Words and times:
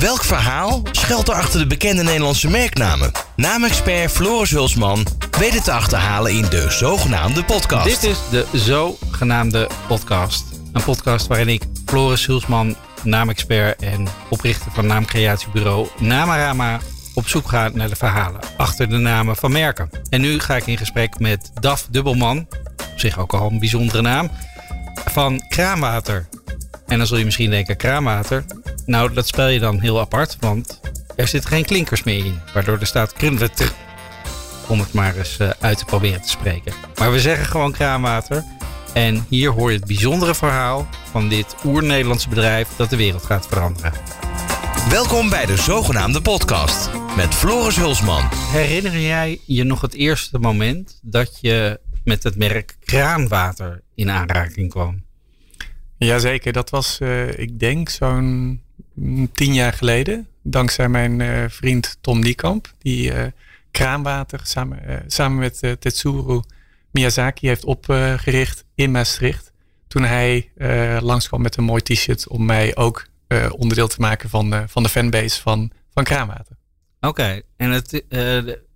Welk 0.00 0.24
verhaal 0.24 0.82
schuilt 0.92 1.28
er 1.28 1.34
achter 1.34 1.58
de 1.58 1.66
bekende 1.66 2.02
Nederlandse 2.02 2.48
merknamen? 2.48 3.10
Naamexpert 3.36 4.10
Floris 4.10 4.50
Hulsman 4.50 5.06
weet 5.38 5.54
het 5.54 5.64
te 5.64 5.72
achterhalen 5.72 6.32
in 6.32 6.46
de 6.50 6.70
zogenaamde 6.70 7.44
podcast. 7.44 7.84
Dit 7.84 8.02
is 8.02 8.18
de 8.30 8.46
zogenaamde 8.52 9.68
podcast. 9.88 10.44
Een 10.72 10.82
podcast 10.82 11.26
waarin 11.26 11.48
ik, 11.48 11.62
Floris 11.86 12.26
Hulsman, 12.26 12.76
naamexpert 13.02 13.82
en 13.82 14.08
oprichter 14.28 14.72
van 14.72 14.86
naamcreatiebureau 14.86 15.88
Namarama, 15.98 16.78
op 17.14 17.28
zoek 17.28 17.48
ga 17.48 17.70
naar 17.72 17.88
de 17.88 17.96
verhalen 17.96 18.40
achter 18.56 18.88
de 18.88 18.96
namen 18.96 19.36
van 19.36 19.52
merken. 19.52 19.90
En 20.10 20.20
nu 20.20 20.40
ga 20.40 20.56
ik 20.56 20.66
in 20.66 20.78
gesprek 20.78 21.18
met 21.18 21.50
Daf 21.60 21.86
Dubbelman, 21.90 22.46
op 22.92 22.98
zich 22.98 23.18
ook 23.18 23.32
al 23.32 23.50
een 23.50 23.58
bijzondere 23.58 24.02
naam, 24.02 24.30
van 25.04 25.42
Kraanwater. 25.48 26.28
En 26.90 26.98
dan 26.98 27.06
zul 27.06 27.16
je 27.16 27.24
misschien 27.24 27.50
denken, 27.50 27.76
kraanwater, 27.76 28.44
nou 28.86 29.12
dat 29.12 29.26
spel 29.26 29.48
je 29.48 29.58
dan 29.58 29.80
heel 29.80 30.00
apart, 30.00 30.36
want 30.40 30.80
er 31.16 31.28
zitten 31.28 31.50
geen 31.50 31.64
klinkers 31.64 32.02
meer 32.02 32.24
in. 32.24 32.40
Waardoor 32.54 32.78
er 32.80 32.86
staat 32.86 33.12
krunwetter, 33.12 33.72
om 34.68 34.80
het 34.80 34.92
maar 34.92 35.16
eens 35.16 35.38
eh, 35.38 35.50
uit 35.60 35.78
te 35.78 35.84
proberen 35.84 36.22
te 36.22 36.28
spreken. 36.28 36.72
Maar 36.98 37.12
we 37.12 37.20
zeggen 37.20 37.46
gewoon 37.46 37.72
kraanwater. 37.72 38.44
En 38.92 39.26
hier 39.28 39.50
hoor 39.50 39.70
je 39.72 39.76
het 39.76 39.86
bijzondere 39.86 40.34
verhaal 40.34 40.88
van 41.10 41.28
dit 41.28 41.54
oer-Nederlandse 41.64 42.28
bedrijf 42.28 42.68
dat 42.76 42.90
de 42.90 42.96
wereld 42.96 43.24
gaat 43.24 43.46
veranderen. 43.46 43.92
Welkom 44.88 45.28
bij 45.28 45.46
de 45.46 45.56
zogenaamde 45.56 46.20
podcast 46.20 46.90
met 47.16 47.34
Floris 47.34 47.76
Hulsman. 47.76 48.28
Herinner 48.52 49.00
jij 49.00 49.40
je 49.46 49.64
nog 49.64 49.80
het 49.80 49.94
eerste 49.94 50.38
moment 50.38 51.00
dat 51.02 51.38
je 51.40 51.80
met 52.04 52.22
het 52.22 52.36
merk 52.36 52.76
kraanwater 52.84 53.82
in 53.94 54.10
aanraking 54.10 54.70
kwam? 54.70 55.08
Jazeker, 56.06 56.52
dat 56.52 56.70
was, 56.70 56.98
uh, 57.00 57.38
ik 57.38 57.58
denk, 57.58 57.88
zo'n 57.88 58.60
tien 59.32 59.54
jaar 59.54 59.72
geleden. 59.72 60.28
Dankzij 60.42 60.88
mijn 60.88 61.20
uh, 61.20 61.44
vriend 61.48 61.96
Tom 62.00 62.20
Niekamp, 62.20 62.72
die 62.78 63.12
uh, 63.12 63.22
kraanwater 63.70 64.40
samen, 64.42 65.04
samen 65.06 65.38
met 65.38 65.76
Tetsuro 65.80 66.42
Miyazaki 66.90 67.46
heeft 67.46 67.64
opgericht 67.64 68.64
in 68.74 68.90
Maastricht. 68.90 69.52
Toen 69.88 70.04
hij 70.04 70.50
langskwam 71.00 71.42
met 71.42 71.56
een 71.56 71.64
mooi 71.64 71.82
t-shirt 71.82 72.28
om 72.28 72.44
mij 72.44 72.76
ook 72.76 73.06
onderdeel 73.50 73.88
te 73.88 74.00
maken 74.00 74.28
van, 74.28 74.64
van 74.68 74.82
de 74.82 74.88
fanbase 74.88 75.40
van, 75.40 75.70
van 75.94 76.04
kraanwater. 76.04 76.56
Oké, 77.00 77.40
en 77.56 77.70
het, 77.70 78.04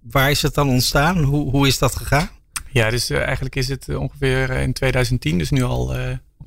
waar 0.00 0.30
is 0.30 0.42
het 0.42 0.54
dan 0.54 0.68
ontstaan? 0.68 1.22
Hoe, 1.22 1.50
hoe 1.50 1.66
is 1.66 1.78
dat 1.78 1.96
gegaan? 1.96 2.30
Ja, 2.70 2.90
dus 2.90 3.10
eigenlijk 3.10 3.56
is 3.56 3.68
het 3.68 3.94
ongeveer 3.94 4.50
in 4.50 4.72
2010, 4.72 5.38
dus 5.38 5.50
nu 5.50 5.62
al 5.62 5.94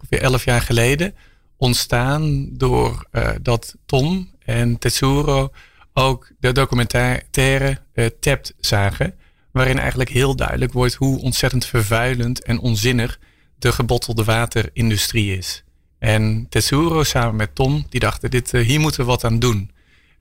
ongeveer 0.09 0.30
elf 0.30 0.45
jaar 0.45 0.61
geleden 0.61 1.16
ontstaan 1.58 2.50
door 2.58 3.08
uh, 3.11 3.30
dat 3.41 3.75
Tom 3.86 4.31
en 4.39 4.77
Tetsuro 4.77 5.50
ook 5.94 6.31
de 6.39 6.52
documentaire 6.52 7.80
uh, 7.94 8.35
zagen. 8.59 9.13
Waarin 9.52 9.80
eigenlijk 9.80 10.09
heel 10.09 10.35
duidelijk 10.35 10.73
wordt 10.73 10.94
hoe 10.94 11.22
ontzettend 11.22 11.66
vervuilend 11.66 12.44
en 12.44 12.59
onzinnig 12.59 13.19
de 13.59 13.72
gebottelde 13.72 14.23
waterindustrie 14.23 15.38
is. 15.38 15.63
En 16.00 16.45
Tetsuro 16.50 17.03
samen 17.03 17.35
met 17.35 17.55
Tom, 17.55 17.85
die 17.89 18.00
dachten, 18.00 18.31
dit, 18.31 18.53
uh, 18.53 18.66
hier 18.66 18.80
moeten 18.80 19.00
we 19.00 19.05
wat 19.05 19.23
aan 19.23 19.39
doen. 19.39 19.72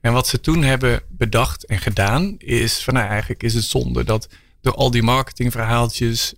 En 0.01 0.13
wat 0.13 0.27
ze 0.27 0.39
toen 0.39 0.63
hebben 0.63 1.01
bedacht 1.09 1.65
en 1.65 1.79
gedaan, 1.79 2.35
is 2.37 2.83
van 2.83 2.93
nou, 2.93 3.07
eigenlijk 3.07 3.43
is 3.43 3.53
het 3.53 3.63
zonde 3.63 4.03
dat 4.03 4.27
door 4.61 4.73
al 4.73 4.91
die 4.91 5.03
marketingverhaaltjes 5.03 6.33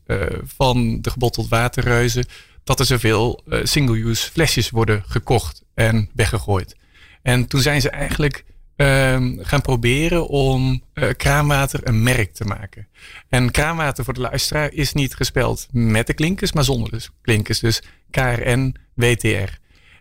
van 0.58 1.02
de 1.02 1.10
gebotteld 1.10 1.48
waterreuzen, 1.48 2.26
dat 2.70 2.80
er 2.80 2.86
zoveel 2.86 3.44
uh, 3.48 3.60
single-use 3.64 4.32
flesjes 4.32 4.70
worden 4.70 5.04
gekocht 5.08 5.64
en 5.74 6.10
weggegooid. 6.14 6.76
En 7.22 7.48
toen 7.48 7.62
zijn 7.62 7.82
ze 7.82 7.90
eigenlijk 7.90 8.46
um, 8.76 9.40
gaan 9.42 9.62
proberen 9.62 10.28
om 10.28 10.84
uh, 10.94 11.10
kraanwater 11.18 11.88
een 11.88 12.04
merk 12.04 12.34
te 12.34 12.46
maken. 12.46 12.88
En 13.30 13.52
kraanwater 13.52 14.04
voor 14.04 14.14
de 14.14 14.20
luisteraar 14.20 14.74
is 14.74 14.94
niet 14.94 15.16
gespeld 15.16 15.68
met 15.72 16.08
de 16.08 16.14
klinkers, 16.14 16.52
maar 16.52 16.64
zonder 16.64 16.92
de 16.92 17.02
klinkers. 17.22 17.60
Dus 17.60 17.82
KRN, 18.12 18.76
WTR. 18.94 19.58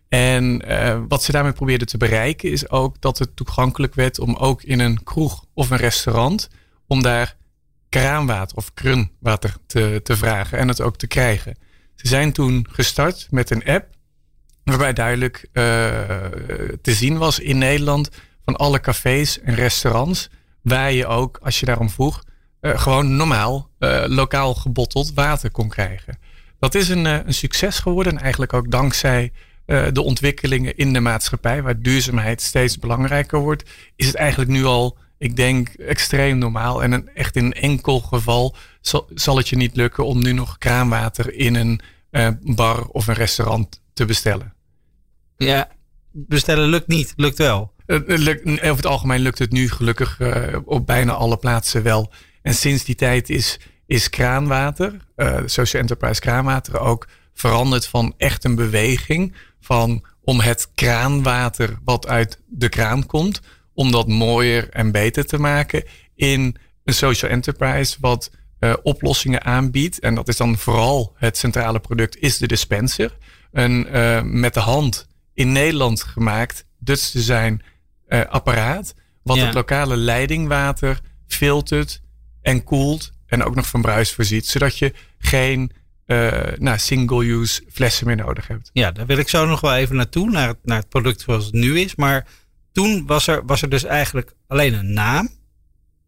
En 0.09 0.71
uh, 0.71 1.01
wat 1.09 1.23
ze 1.23 1.33
daarmee 1.33 1.53
probeerden 1.53 1.87
te 1.87 1.97
bereiken 1.97 2.51
is 2.51 2.71
ook 2.71 3.01
dat 3.01 3.19
het 3.19 3.37
toegankelijk 3.37 3.95
werd 3.95 4.19
om 4.19 4.35
ook 4.35 4.63
in 4.63 4.81
een 4.81 5.03
kroeg 5.03 5.45
of 5.55 5.71
een 5.71 5.77
restaurant 5.77 6.49
om 6.87 7.03
daar 7.03 7.37
kraanwater 7.89 8.57
of 8.57 8.75
krunwater 8.75 9.55
te, 9.67 10.01
te 10.03 10.17
vragen 10.17 10.59
en 10.59 10.69
het 10.69 10.81
ook 10.81 10.97
te 10.97 11.07
krijgen. 11.07 11.67
Ze 11.99 12.09
zijn 12.09 12.33
toen 12.33 12.67
gestart 12.71 13.27
met 13.31 13.51
een 13.51 13.65
app 13.65 13.87
waarbij 14.65 14.93
duidelijk 14.93 15.37
uh, 15.53 15.65
te 16.83 16.95
zien 16.95 17.19
was 17.19 17.39
in 17.39 17.59
Nederland 17.59 18.11
van 18.45 18.57
alle 18.57 18.81
cafés 18.81 19.41
en 19.41 19.55
restaurants 19.55 20.29
waar 20.63 20.93
je 20.93 21.07
ook, 21.07 21.39
als 21.43 21.61
je 21.61 21.67
daarom 21.67 21.91
vroeg, 21.91 22.23
uh, 22.61 22.79
gewoon 22.79 23.17
normaal 23.17 23.71
uh, 23.79 24.05
lokaal 24.07 24.55
gebotteld 24.55 25.13
water 25.15 25.51
kon 25.51 25.69
krijgen. 25.69 26.19
Dat 26.59 26.75
is 26.75 26.89
een, 26.89 27.05
een 27.05 27.35
succes 27.35 27.79
geworden 27.79 28.13
en 28.13 28.23
eigenlijk 28.23 28.53
ook 28.53 28.71
dankzij 28.71 29.33
de 29.93 30.03
ontwikkelingen 30.03 30.77
in 30.77 30.93
de 30.93 31.01
maatschappij, 31.01 31.63
waar 31.63 31.81
duurzaamheid 31.81 32.43
steeds 32.43 32.79
belangrijker 32.79 33.39
wordt, 33.39 33.71
is 33.97 34.07
het 34.07 34.15
eigenlijk 34.15 34.51
nu 34.51 34.65
al, 34.65 34.99
ik 35.19 35.37
denk, 35.37 35.69
extreem 35.69 36.39
normaal. 36.39 36.83
En 36.83 36.93
een, 36.93 37.09
echt 37.15 37.37
in 37.37 37.45
een 37.45 37.53
enkel 37.53 38.01
geval 38.01 38.57
zal, 38.81 39.09
zal 39.15 39.37
het 39.37 39.49
je 39.49 39.57
niet 39.57 39.77
lukken 39.77 40.07
om 40.07 40.23
nu 40.23 40.33
nog 40.33 40.59
kraanwater 40.59 41.35
in 41.35 41.55
een 41.55 41.81
uh, 42.11 42.29
bar 42.41 42.87
of 42.87 43.07
een 43.07 43.15
restaurant 43.15 43.83
te 43.93 44.05
bestellen. 44.05 44.55
Ja, 45.37 45.69
bestellen 46.11 46.69
lukt 46.69 46.87
niet, 46.87 47.13
lukt 47.17 47.39
wel. 47.39 47.73
Uh, 47.87 48.01
lukt, 48.05 48.47
over 48.47 48.77
het 48.77 48.87
algemeen 48.87 49.21
lukt 49.21 49.39
het 49.39 49.53
nu 49.53 49.69
gelukkig 49.69 50.19
uh, 50.21 50.57
op 50.65 50.87
bijna 50.87 51.13
alle 51.13 51.37
plaatsen 51.37 51.83
wel. 51.83 52.13
En 52.43 52.55
sinds 52.55 52.85
die 52.85 52.95
tijd 52.95 53.31
is, 53.31 53.61
is 53.87 54.11
kraanwater, 54.11 54.97
Social 55.45 55.83
Enterprise 55.83 56.21
kraanwater, 56.21 56.81
ook 56.81 57.09
veranderd 57.35 57.87
van 57.87 58.15
echt 58.17 58.45
een 58.45 58.55
beweging 58.55 59.35
van 59.61 60.05
om 60.21 60.41
het 60.41 60.71
kraanwater 60.75 61.79
wat 61.85 62.07
uit 62.07 62.41
de 62.47 62.69
kraan 62.69 63.07
komt, 63.07 63.41
om 63.79 63.91
dat 63.91 64.09
mooier 64.09 64.69
en 64.69 64.91
beter 64.91 65.27
te 65.27 65.39
maken 65.39 65.85
in 66.15 66.57
een 66.85 66.95
social 66.95 67.31
enterprise 67.31 67.97
wat 68.01 68.31
uh, 68.61 68.75
oplossingen 68.83 69.45
aanbiedt. 69.45 69.99
En 69.99 70.15
dat 70.15 70.29
is 70.29 70.37
dan 70.37 70.57
vooral 70.57 71.13
het 71.17 71.37
centrale 71.37 71.79
product, 71.79 72.17
is 72.17 72.39
de 72.39 72.47
dispenser. 72.47 73.17
Een 73.53 73.87
uh, 73.93 74.23
met 74.23 74.55
de 74.55 74.61
hand 74.61 75.07
in 75.35 75.53
Nederland 75.53 76.03
gemaakt 76.03 76.65
Dutch 76.79 77.11
design 77.11 77.61
uh, 78.09 78.25
apparaat. 78.25 78.95
Wat 79.23 79.37
ja. 79.37 79.45
het 79.45 79.55
lokale 79.55 79.97
leidingwater 79.97 81.01
filtert 81.27 82.01
en 82.43 82.65
koelt. 82.65 83.13
En 83.27 83.45
ook 83.45 83.55
nog 83.55 83.67
van 83.67 83.83
bruis 83.83 84.13
voorziet. 84.13 84.47
Zodat 84.47 84.79
je 84.79 84.93
geen 85.19 85.73
nou, 86.59 86.79
single-use 86.79 87.63
flessen 87.71 88.07
meer 88.07 88.17
nodig 88.17 88.47
hebt. 88.47 88.71
Ja, 88.73 88.91
daar 88.91 89.07
wil 89.07 89.19
ik 89.19 89.29
zo 89.29 89.47
nog 89.47 89.61
wel 89.61 89.75
even 89.75 89.97
naartoe. 89.97 90.31
Naar 90.31 90.49
het, 90.49 90.59
naar 90.63 90.79
het 90.79 90.89
product 90.89 91.21
zoals 91.21 91.45
het 91.45 91.55
nu 91.55 91.81
is. 91.81 91.95
Maar 91.95 92.27
toen 92.73 93.07
was 93.07 93.27
er, 93.27 93.47
was 93.47 93.63
er 93.63 93.69
dus 93.69 93.85
eigenlijk 93.85 94.35
alleen 94.47 94.75
een 94.75 94.93
naam. 94.93 95.29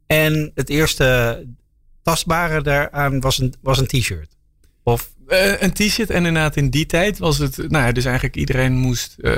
En 0.06 0.50
het 0.54 0.68
eerste 0.68 1.46
tastbare 2.02 2.62
daaraan 2.62 3.20
was 3.20 3.38
een, 3.38 3.54
was 3.62 3.78
een 3.78 3.86
t-shirt? 3.86 4.36
Of? 4.82 5.12
Uh, 5.28 5.62
een 5.62 5.72
t-shirt 5.72 6.10
en 6.10 6.26
inderdaad 6.26 6.56
in 6.56 6.70
die 6.70 6.86
tijd 6.86 7.18
was 7.18 7.38
het, 7.38 7.56
nou 7.56 7.84
ja, 7.84 7.92
dus 7.92 8.04
eigenlijk 8.04 8.36
iedereen 8.36 8.72
moest 8.72 9.14
uh, 9.18 9.34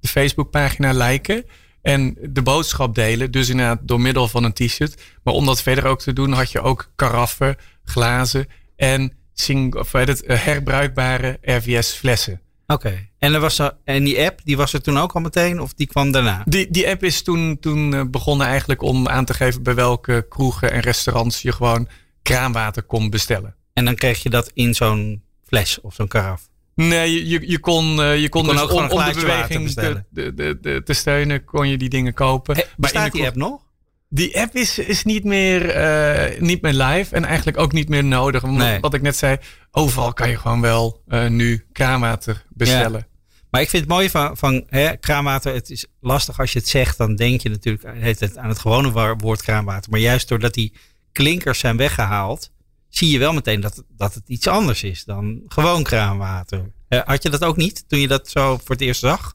de 0.00 0.08
Facebookpagina 0.08 0.92
liken 0.92 1.44
en 1.82 2.16
de 2.20 2.42
boodschap 2.42 2.94
delen. 2.94 3.30
Dus 3.30 3.48
inderdaad 3.48 3.78
door 3.82 4.00
middel 4.00 4.28
van 4.28 4.44
een 4.44 4.52
t-shirt. 4.52 5.02
Maar 5.22 5.34
om 5.34 5.46
dat 5.46 5.62
verder 5.62 5.86
ook 5.86 6.00
te 6.00 6.12
doen 6.12 6.32
had 6.32 6.52
je 6.52 6.60
ook 6.60 6.92
karaffen, 6.96 7.56
glazen 7.84 8.46
en 8.76 9.12
sing, 9.34 9.74
of 9.74 9.92
het, 9.92 10.24
uh, 10.24 10.44
herbruikbare 10.44 11.38
RVS 11.42 11.92
flessen. 11.92 12.40
Oké. 12.66 12.86
Okay. 12.86 13.10
En, 13.24 13.34
er 13.34 13.40
was 13.40 13.58
er, 13.58 13.76
en 13.84 14.04
die 14.04 14.24
app, 14.24 14.40
die 14.44 14.56
was 14.56 14.72
er 14.72 14.82
toen 14.82 14.98
ook 14.98 15.12
al 15.12 15.20
meteen 15.20 15.60
of 15.60 15.74
die 15.74 15.86
kwam 15.86 16.10
daarna? 16.12 16.42
Die, 16.44 16.70
die 16.70 16.88
app 16.88 17.04
is 17.04 17.22
toen, 17.22 17.58
toen 17.60 18.10
begonnen 18.10 18.46
eigenlijk 18.46 18.82
om 18.82 19.08
aan 19.08 19.24
te 19.24 19.34
geven 19.34 19.62
bij 19.62 19.74
welke 19.74 20.26
kroegen 20.28 20.72
en 20.72 20.80
restaurants 20.80 21.42
je 21.42 21.52
gewoon 21.52 21.88
kraanwater 22.22 22.82
kon 22.82 23.10
bestellen. 23.10 23.54
En 23.72 23.84
dan 23.84 23.94
kreeg 23.94 24.22
je 24.22 24.30
dat 24.30 24.50
in 24.54 24.74
zo'n 24.74 25.22
fles 25.46 25.80
of 25.80 25.94
zo'n 25.94 26.08
karaf? 26.08 26.48
Nee, 26.74 27.28
je, 27.28 27.50
je 27.50 27.58
kon, 27.58 27.84
uh, 27.84 27.96
je 27.96 27.96
kon, 27.96 28.20
je 28.20 28.28
kon 28.28 28.46
dus 28.46 28.60
ook 28.60 28.72
om, 28.72 28.90
om 28.90 29.04
de 29.04 29.14
beweging 29.14 29.70
te, 29.70 30.04
de, 30.10 30.34
de, 30.34 30.58
de, 30.60 30.82
te 30.84 30.92
steunen, 30.92 31.44
kon 31.44 31.68
je 31.68 31.78
die 31.78 31.88
dingen 31.88 32.14
kopen. 32.14 32.54
Hey, 32.54 32.66
bestaat 32.76 33.12
die 33.12 33.26
app 33.26 33.36
nog? 33.36 33.62
Die 34.08 34.40
app 34.40 34.54
is, 34.54 34.78
is 34.78 35.04
niet, 35.04 35.24
meer, 35.24 35.76
uh, 35.76 36.40
niet 36.40 36.62
meer 36.62 36.72
live 36.72 37.14
en 37.14 37.24
eigenlijk 37.24 37.58
ook 37.58 37.72
niet 37.72 37.88
meer 37.88 38.04
nodig. 38.04 38.42
Nee. 38.42 38.80
Wat 38.80 38.94
ik 38.94 39.02
net 39.02 39.16
zei, 39.16 39.36
overal 39.70 40.12
kan 40.12 40.28
je 40.30 40.38
gewoon 40.38 40.60
wel 40.60 41.02
uh, 41.08 41.26
nu 41.26 41.64
kraanwater 41.72 42.44
bestellen. 42.48 43.06
Ja. 43.08 43.12
Maar 43.54 43.62
ik 43.62 43.70
vind 43.70 43.84
het 43.84 43.92
mooie 43.92 44.10
van, 44.10 44.36
van 44.36 44.64
hè, 44.68 44.96
kraanwater. 44.96 45.54
Het 45.54 45.70
is 45.70 45.86
lastig 46.00 46.40
als 46.40 46.52
je 46.52 46.58
het 46.58 46.68
zegt. 46.68 46.98
Dan 46.98 47.16
denk 47.16 47.40
je 47.40 47.48
natuurlijk 47.48 47.84
heet 47.96 48.20
het 48.20 48.36
aan 48.36 48.48
het 48.48 48.58
gewone 48.58 49.16
woord 49.16 49.42
kraanwater. 49.42 49.90
Maar 49.90 50.00
juist 50.00 50.28
doordat 50.28 50.54
die 50.54 50.72
klinkers 51.12 51.58
zijn 51.58 51.76
weggehaald, 51.76 52.50
zie 52.88 53.10
je 53.10 53.18
wel 53.18 53.32
meteen 53.32 53.60
dat, 53.60 53.84
dat 53.88 54.14
het 54.14 54.22
iets 54.26 54.46
anders 54.46 54.82
is 54.82 55.04
dan 55.04 55.42
gewoon 55.48 55.82
kraanwater. 55.82 56.70
Uh, 56.88 57.00
had 57.04 57.22
je 57.22 57.30
dat 57.30 57.44
ook 57.44 57.56
niet 57.56 57.88
toen 57.88 57.98
je 57.98 58.08
dat 58.08 58.28
zo 58.28 58.56
voor 58.56 58.74
het 58.74 58.80
eerst 58.80 59.00
zag? 59.00 59.34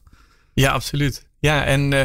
Ja, 0.52 0.70
absoluut. 0.70 1.26
Ja, 1.38 1.64
en 1.64 1.92
uh, 1.92 2.00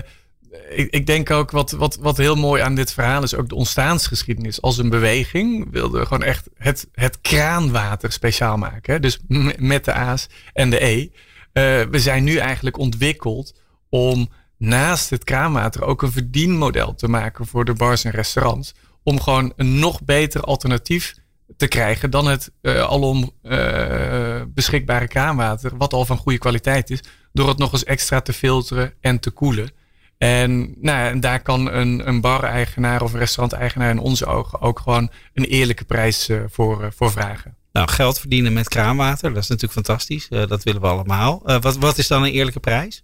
ik, 0.70 0.90
ik, 0.90 1.06
denk 1.06 1.32
ook 1.32 1.52
wat, 1.52 1.72
wat, 1.72 1.96
wat 1.96 2.18
heel 2.18 2.36
mooi 2.36 2.62
aan 2.62 2.76
dit 2.76 2.94
verhaal 2.94 3.24
is 3.24 3.36
ook 3.36 3.50
de 3.50 3.56
ontstaansgeschiedenis. 3.56 4.62
Als 4.62 4.78
een 4.78 4.90
beweging 4.90 5.72
wilden 5.72 6.00
we 6.00 6.06
gewoon 6.06 6.24
echt 6.24 6.50
het, 6.58 6.88
het 6.94 7.22
kraanwater 7.22 8.12
speciaal 8.12 8.58
maken. 8.58 8.94
Hè? 8.94 9.00
Dus 9.00 9.20
met 9.58 9.86
de 9.86 9.94
A's 9.94 10.28
en 10.54 10.70
de 10.70 10.86
E. 10.86 11.10
Uh, 11.58 11.82
we 11.82 12.00
zijn 12.00 12.24
nu 12.24 12.38
eigenlijk 12.38 12.78
ontwikkeld 12.78 13.60
om 13.90 14.30
naast 14.58 15.10
het 15.10 15.24
kraanwater 15.24 15.84
ook 15.84 16.02
een 16.02 16.12
verdienmodel 16.12 16.96
te 16.96 17.08
maken 17.08 17.46
voor 17.46 17.66
de 17.66 17.74
bars 17.74 18.04
en 18.04 18.12
restaurants. 18.12 18.74
Om 19.04 19.22
gewoon 19.22 19.54
een 19.56 19.80
nog 19.80 20.04
beter 20.04 20.42
alternatief 20.42 21.14
te 21.58 21.68
krijgen 21.68 22.12
dan 22.12 22.28
het 22.28 22.52
uh, 22.62 22.82
alom 22.82 23.32
uh, 23.44 24.42
beschikbare 24.48 25.08
kraanwater, 25.08 25.78
wat 25.78 25.94
al 25.94 26.06
van 26.06 26.18
goede 26.18 26.38
kwaliteit 26.38 26.90
is, 26.90 27.04
door 27.34 27.48
het 27.48 27.58
nog 27.58 27.72
eens 27.72 27.84
extra 27.84 28.22
te 28.22 28.34
filteren 28.34 28.94
en 29.02 29.20
te 29.20 29.32
koelen. 29.32 29.70
En, 30.18 30.76
nou, 30.82 31.10
en 31.10 31.20
daar 31.20 31.42
kan 31.42 31.72
een, 31.72 32.08
een 32.08 32.22
bar-eigenaar 32.22 33.02
of 33.02 33.14
een 33.14 33.20
restaurant-eigenaar 33.20 33.90
in 33.90 34.00
onze 34.00 34.26
ogen 34.26 34.62
ook 34.62 34.80
gewoon 34.80 35.10
een 35.34 35.44
eerlijke 35.44 35.86
prijs 35.86 36.30
voor, 36.48 36.94
voor 36.96 37.12
vragen. 37.12 37.58
Nou, 37.76 37.90
geld 37.90 38.20
verdienen 38.20 38.54
met 38.54 38.68
kraanwater, 38.68 39.34
dat 39.34 39.44
is 39.44 39.48
natuurlijk 39.48 39.74
fantastisch. 39.74 40.28
dat 40.28 40.64
willen 40.64 40.82
we 40.82 40.88
allemaal. 40.88 41.42
wat, 41.60 41.78
wat 41.78 41.98
is 41.98 42.08
dan 42.08 42.24
een 42.24 42.32
eerlijke 42.32 42.60
prijs? 42.60 43.04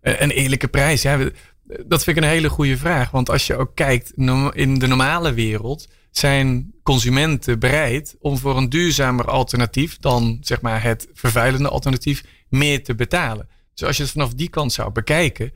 een 0.00 0.30
eerlijke 0.30 0.68
prijs, 0.68 1.02
ja, 1.02 1.18
dat 1.86 2.04
vind 2.04 2.16
ik 2.16 2.22
een 2.22 2.28
hele 2.28 2.48
goede 2.48 2.76
vraag. 2.76 3.10
Want 3.10 3.30
als 3.30 3.46
je 3.46 3.56
ook 3.56 3.74
kijkt 3.74 4.12
in 4.52 4.78
de 4.78 4.86
normale 4.86 5.32
wereld, 5.32 5.88
zijn 6.10 6.72
consumenten 6.82 7.58
bereid 7.58 8.16
om 8.18 8.38
voor 8.38 8.56
een 8.56 8.68
duurzamer 8.68 9.24
alternatief 9.24 9.98
dan 9.98 10.38
zeg 10.40 10.60
maar 10.60 10.82
het 10.82 11.08
vervuilende 11.12 11.68
alternatief 11.68 12.24
meer 12.48 12.84
te 12.84 12.94
betalen. 12.94 13.48
Dus 13.74 13.86
als 13.86 13.96
je 13.96 14.02
het 14.02 14.12
vanaf 14.12 14.34
die 14.34 14.48
kant 14.48 14.72
zou 14.72 14.92
bekijken, 14.92 15.52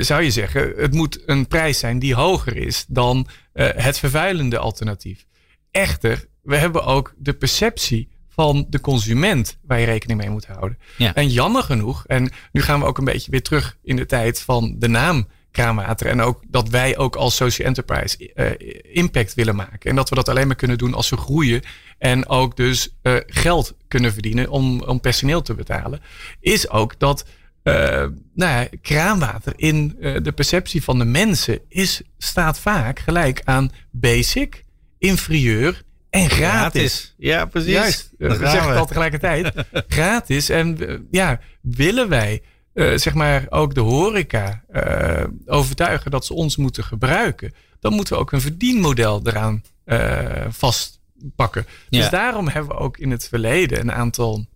zou 0.00 0.22
je 0.22 0.30
zeggen 0.30 0.72
het 0.76 0.94
moet 0.94 1.22
een 1.26 1.46
prijs 1.46 1.78
zijn 1.78 1.98
die 1.98 2.14
hoger 2.14 2.56
is 2.56 2.84
dan 2.88 3.26
het 3.52 3.98
vervuilende 3.98 4.58
alternatief. 4.58 5.24
Echter, 5.70 6.30
we 6.42 6.56
hebben 6.56 6.84
ook 6.84 7.14
de 7.18 7.32
perceptie 7.32 8.08
van 8.28 8.66
de 8.68 8.80
consument 8.80 9.58
waar 9.62 9.80
je 9.80 9.86
rekening 9.86 10.20
mee 10.20 10.30
moet 10.30 10.46
houden. 10.46 10.78
Ja. 10.96 11.14
En 11.14 11.28
jammer 11.28 11.62
genoeg, 11.62 12.04
en 12.06 12.30
nu 12.52 12.62
gaan 12.62 12.80
we 12.80 12.86
ook 12.86 12.98
een 12.98 13.04
beetje 13.04 13.30
weer 13.30 13.42
terug 13.42 13.76
in 13.82 13.96
de 13.96 14.06
tijd 14.06 14.40
van 14.40 14.74
de 14.78 14.88
naam 14.88 15.26
kraanwater. 15.50 16.06
En 16.06 16.20
ook 16.20 16.42
dat 16.48 16.68
wij 16.68 16.96
ook 16.96 17.16
als 17.16 17.36
social 17.36 17.68
enterprise 17.68 18.32
uh, 18.34 18.50
impact 18.94 19.34
willen 19.34 19.56
maken. 19.56 19.90
En 19.90 19.96
dat 19.96 20.08
we 20.08 20.14
dat 20.14 20.28
alleen 20.28 20.46
maar 20.46 20.56
kunnen 20.56 20.78
doen 20.78 20.94
als 20.94 21.08
we 21.08 21.16
groeien. 21.16 21.62
En 21.98 22.28
ook 22.28 22.56
dus 22.56 22.96
uh, 23.02 23.16
geld 23.26 23.76
kunnen 23.88 24.12
verdienen 24.12 24.48
om, 24.48 24.80
om 24.80 25.00
personeel 25.00 25.42
te 25.42 25.54
betalen. 25.54 26.00
Is 26.40 26.70
ook 26.70 26.98
dat 26.98 27.24
uh, 27.64 27.74
nou 27.74 28.10
ja, 28.34 28.68
kraanwater 28.82 29.52
in 29.56 29.96
de 29.98 30.32
perceptie 30.34 30.82
van 30.82 30.98
de 30.98 31.04
mensen 31.04 31.60
is, 31.68 32.02
staat 32.18 32.58
vaak 32.58 32.98
gelijk 32.98 33.40
aan 33.44 33.72
basic, 33.90 34.64
inferieur 34.98 35.82
en 36.12 36.30
gratis. 36.30 37.14
Ja, 37.16 37.44
precies. 37.44 37.72
Juist, 37.72 38.10
dat 38.18 38.36
zeg 38.38 38.64
ik 38.64 38.74
al 38.74 38.86
tegelijkertijd. 38.86 39.52
gratis. 39.88 40.48
En 40.48 40.78
ja, 41.10 41.40
willen 41.60 42.08
wij 42.08 42.42
uh, 42.74 42.96
zeg 42.96 43.14
maar 43.14 43.46
ook 43.48 43.74
de 43.74 43.80
horeca 43.80 44.62
uh, 44.72 45.24
overtuigen 45.46 46.10
dat 46.10 46.26
ze 46.26 46.34
ons 46.34 46.56
moeten 46.56 46.84
gebruiken, 46.84 47.54
dan 47.80 47.92
moeten 47.92 48.14
we 48.14 48.20
ook 48.20 48.32
een 48.32 48.40
verdienmodel 48.40 49.20
eraan 49.24 49.62
uh, 49.86 50.44
vastpakken. 50.48 51.66
Ja. 51.88 52.00
Dus 52.00 52.10
daarom 52.10 52.48
hebben 52.48 52.76
we 52.76 52.82
ook 52.82 52.98
in 52.98 53.10
het 53.10 53.28
verleden 53.28 53.80
een 53.80 53.92
aantal, 53.92 54.46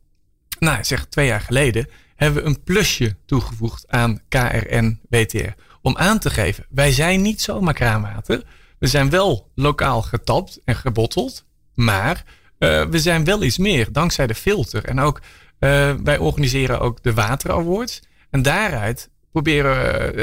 nou 0.59 0.85
zeg 0.85 1.07
twee 1.07 1.27
jaar 1.27 1.41
geleden, 1.41 1.89
hebben 2.17 2.43
we 2.43 2.49
een 2.49 2.63
plusje 2.63 3.17
toegevoegd 3.27 3.85
aan 3.89 4.21
KRN 4.29 5.01
WTR. 5.09 5.53
Om 5.83 5.97
aan 5.97 6.19
te 6.19 6.31
geven, 6.31 6.67
wij 6.71 6.93
zijn 6.93 7.23
niet 7.23 7.43
zomaar 7.43 7.75
kraanwater. 7.75 8.43
We 8.79 8.87
zijn 8.87 9.11
wel 9.11 9.51
lokaal 9.55 10.03
getapt 10.03 10.61
en 10.65 10.77
gebotteld, 10.77 11.45
maar 11.75 12.25
we 12.59 12.99
zijn 12.99 13.25
wel 13.25 13.43
iets 13.43 13.59
meer 13.59 13.93
dankzij 13.93 14.27
de 14.27 14.35
filter. 14.35 14.85
En 14.85 15.01
ook 15.01 15.21
uh, 15.61 15.95
wij 16.05 16.19
organiseren 16.19 16.81
ook 16.81 17.03
de 17.03 17.15
Water 17.15 17.53
Awards. 17.53 18.03
En 18.31 18.43
daaruit 18.43 19.11
proberen, 19.33 20.19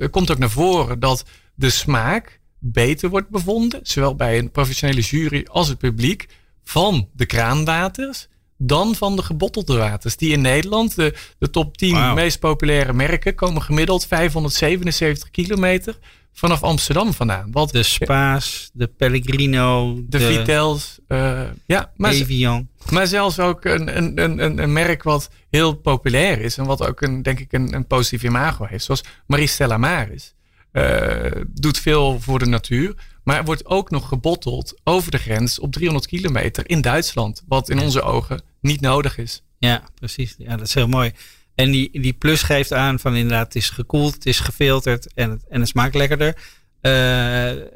uh, 0.00 0.08
komt 0.10 0.30
ook 0.30 0.38
naar 0.38 0.50
voren 0.50 1.00
dat 1.00 1.24
de 1.54 1.70
smaak 1.70 2.40
beter 2.58 3.08
wordt 3.08 3.28
bevonden, 3.28 3.80
zowel 3.82 4.14
bij 4.14 4.38
een 4.38 4.50
professionele 4.50 5.00
jury 5.00 5.46
als 5.50 5.68
het 5.68 5.78
publiek, 5.78 6.26
van 6.64 7.08
de 7.12 7.26
kraanwaters 7.26 8.28
dan 8.56 8.94
van 8.94 9.16
de 9.16 9.22
gebottelde 9.22 9.76
waters. 9.76 10.16
Die 10.16 10.32
in 10.32 10.40
Nederland, 10.40 10.96
de, 10.96 11.14
de 11.38 11.50
top 11.50 11.76
10 11.76 12.14
meest 12.14 12.38
populaire 12.38 12.92
merken, 12.92 13.34
komen 13.34 13.62
gemiddeld 13.62 14.06
577 14.06 15.30
kilometer 15.30 15.98
vanaf 16.32 16.62
Amsterdam 16.62 17.12
vandaan. 17.12 17.50
Wat, 17.50 17.70
de 17.70 17.82
Spaas, 17.82 18.70
de 18.72 18.86
Pellegrino, 18.86 19.94
de, 19.94 20.18
de 20.18 20.18
Vitels, 20.18 20.98
uh, 21.08 21.42
ja, 21.66 21.92
maar, 21.96 22.12
Evian. 22.12 22.68
Maar 22.90 23.06
zelfs 23.06 23.38
ook 23.38 23.64
een, 23.64 23.96
een, 23.96 24.22
een, 24.22 24.58
een 24.62 24.72
merk 24.72 25.02
wat 25.02 25.30
heel 25.50 25.74
populair 25.74 26.40
is 26.40 26.58
en 26.58 26.64
wat 26.64 26.86
ook 26.86 27.00
een, 27.00 27.22
denk 27.22 27.40
ik 27.40 27.52
een, 27.52 27.74
een 27.74 27.86
positief 27.86 28.22
imago 28.22 28.64
heeft, 28.64 28.84
zoals 28.84 29.04
Maristella 29.26 29.76
Maris. 29.76 30.34
Uh, 30.72 31.30
doet 31.48 31.78
veel 31.78 32.20
voor 32.20 32.38
de 32.38 32.46
natuur, 32.46 32.94
maar 33.24 33.44
wordt 33.44 33.66
ook 33.66 33.90
nog 33.90 34.08
gebotteld 34.08 34.80
over 34.84 35.10
de 35.10 35.18
grens 35.18 35.58
op 35.58 35.72
300 35.72 36.06
kilometer 36.06 36.68
in 36.70 36.80
Duitsland, 36.80 37.42
wat 37.48 37.68
in 37.68 37.80
onze 37.80 38.02
ogen 38.02 38.42
niet 38.60 38.80
nodig 38.80 39.18
is. 39.18 39.42
Ja, 39.58 39.82
precies. 39.94 40.34
Ja, 40.38 40.56
dat 40.56 40.66
is 40.66 40.74
heel 40.74 40.88
mooi. 40.88 41.12
En 41.54 41.70
die, 41.70 42.00
die 42.00 42.12
plus 42.12 42.42
geeft 42.42 42.72
aan 42.72 42.98
van 42.98 43.14
inderdaad, 43.14 43.44
het 43.44 43.56
is 43.56 43.70
gekoeld, 43.70 44.14
het 44.14 44.26
is 44.26 44.40
gefilterd 44.40 45.14
en 45.14 45.30
het, 45.30 45.44
en 45.48 45.60
het 45.60 45.68
smaakt 45.68 45.94
lekkerder. 45.94 46.36
Uh, 46.82 46.92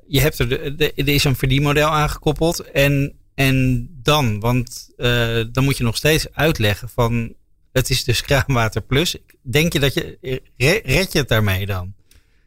je 0.07 0.21
hebt 0.21 0.39
er, 0.39 0.77
de, 0.77 0.93
er 0.95 1.09
is 1.09 1.25
een 1.25 1.37
verdienmodel 1.37 1.89
aangekoppeld. 1.89 2.61
En, 2.61 3.13
en 3.35 3.89
dan, 4.03 4.41
want 4.41 4.89
uh, 4.97 5.45
dan 5.53 5.65
moet 5.65 5.77
je 5.77 5.85
nog 5.85 5.97
steeds 5.97 6.33
uitleggen 6.33 6.89
van 6.89 7.35
het 7.73 7.91
is 7.91 8.05
dus 8.05 8.23
kraanwater 8.27 8.83
plus. 8.83 9.17
Denk 9.43 9.73
je 9.73 9.81
dat 9.81 9.95
je, 9.95 10.43
red 10.85 11.13
je 11.13 11.19
het 11.19 11.29
daarmee 11.29 11.67
dan? 11.67 11.95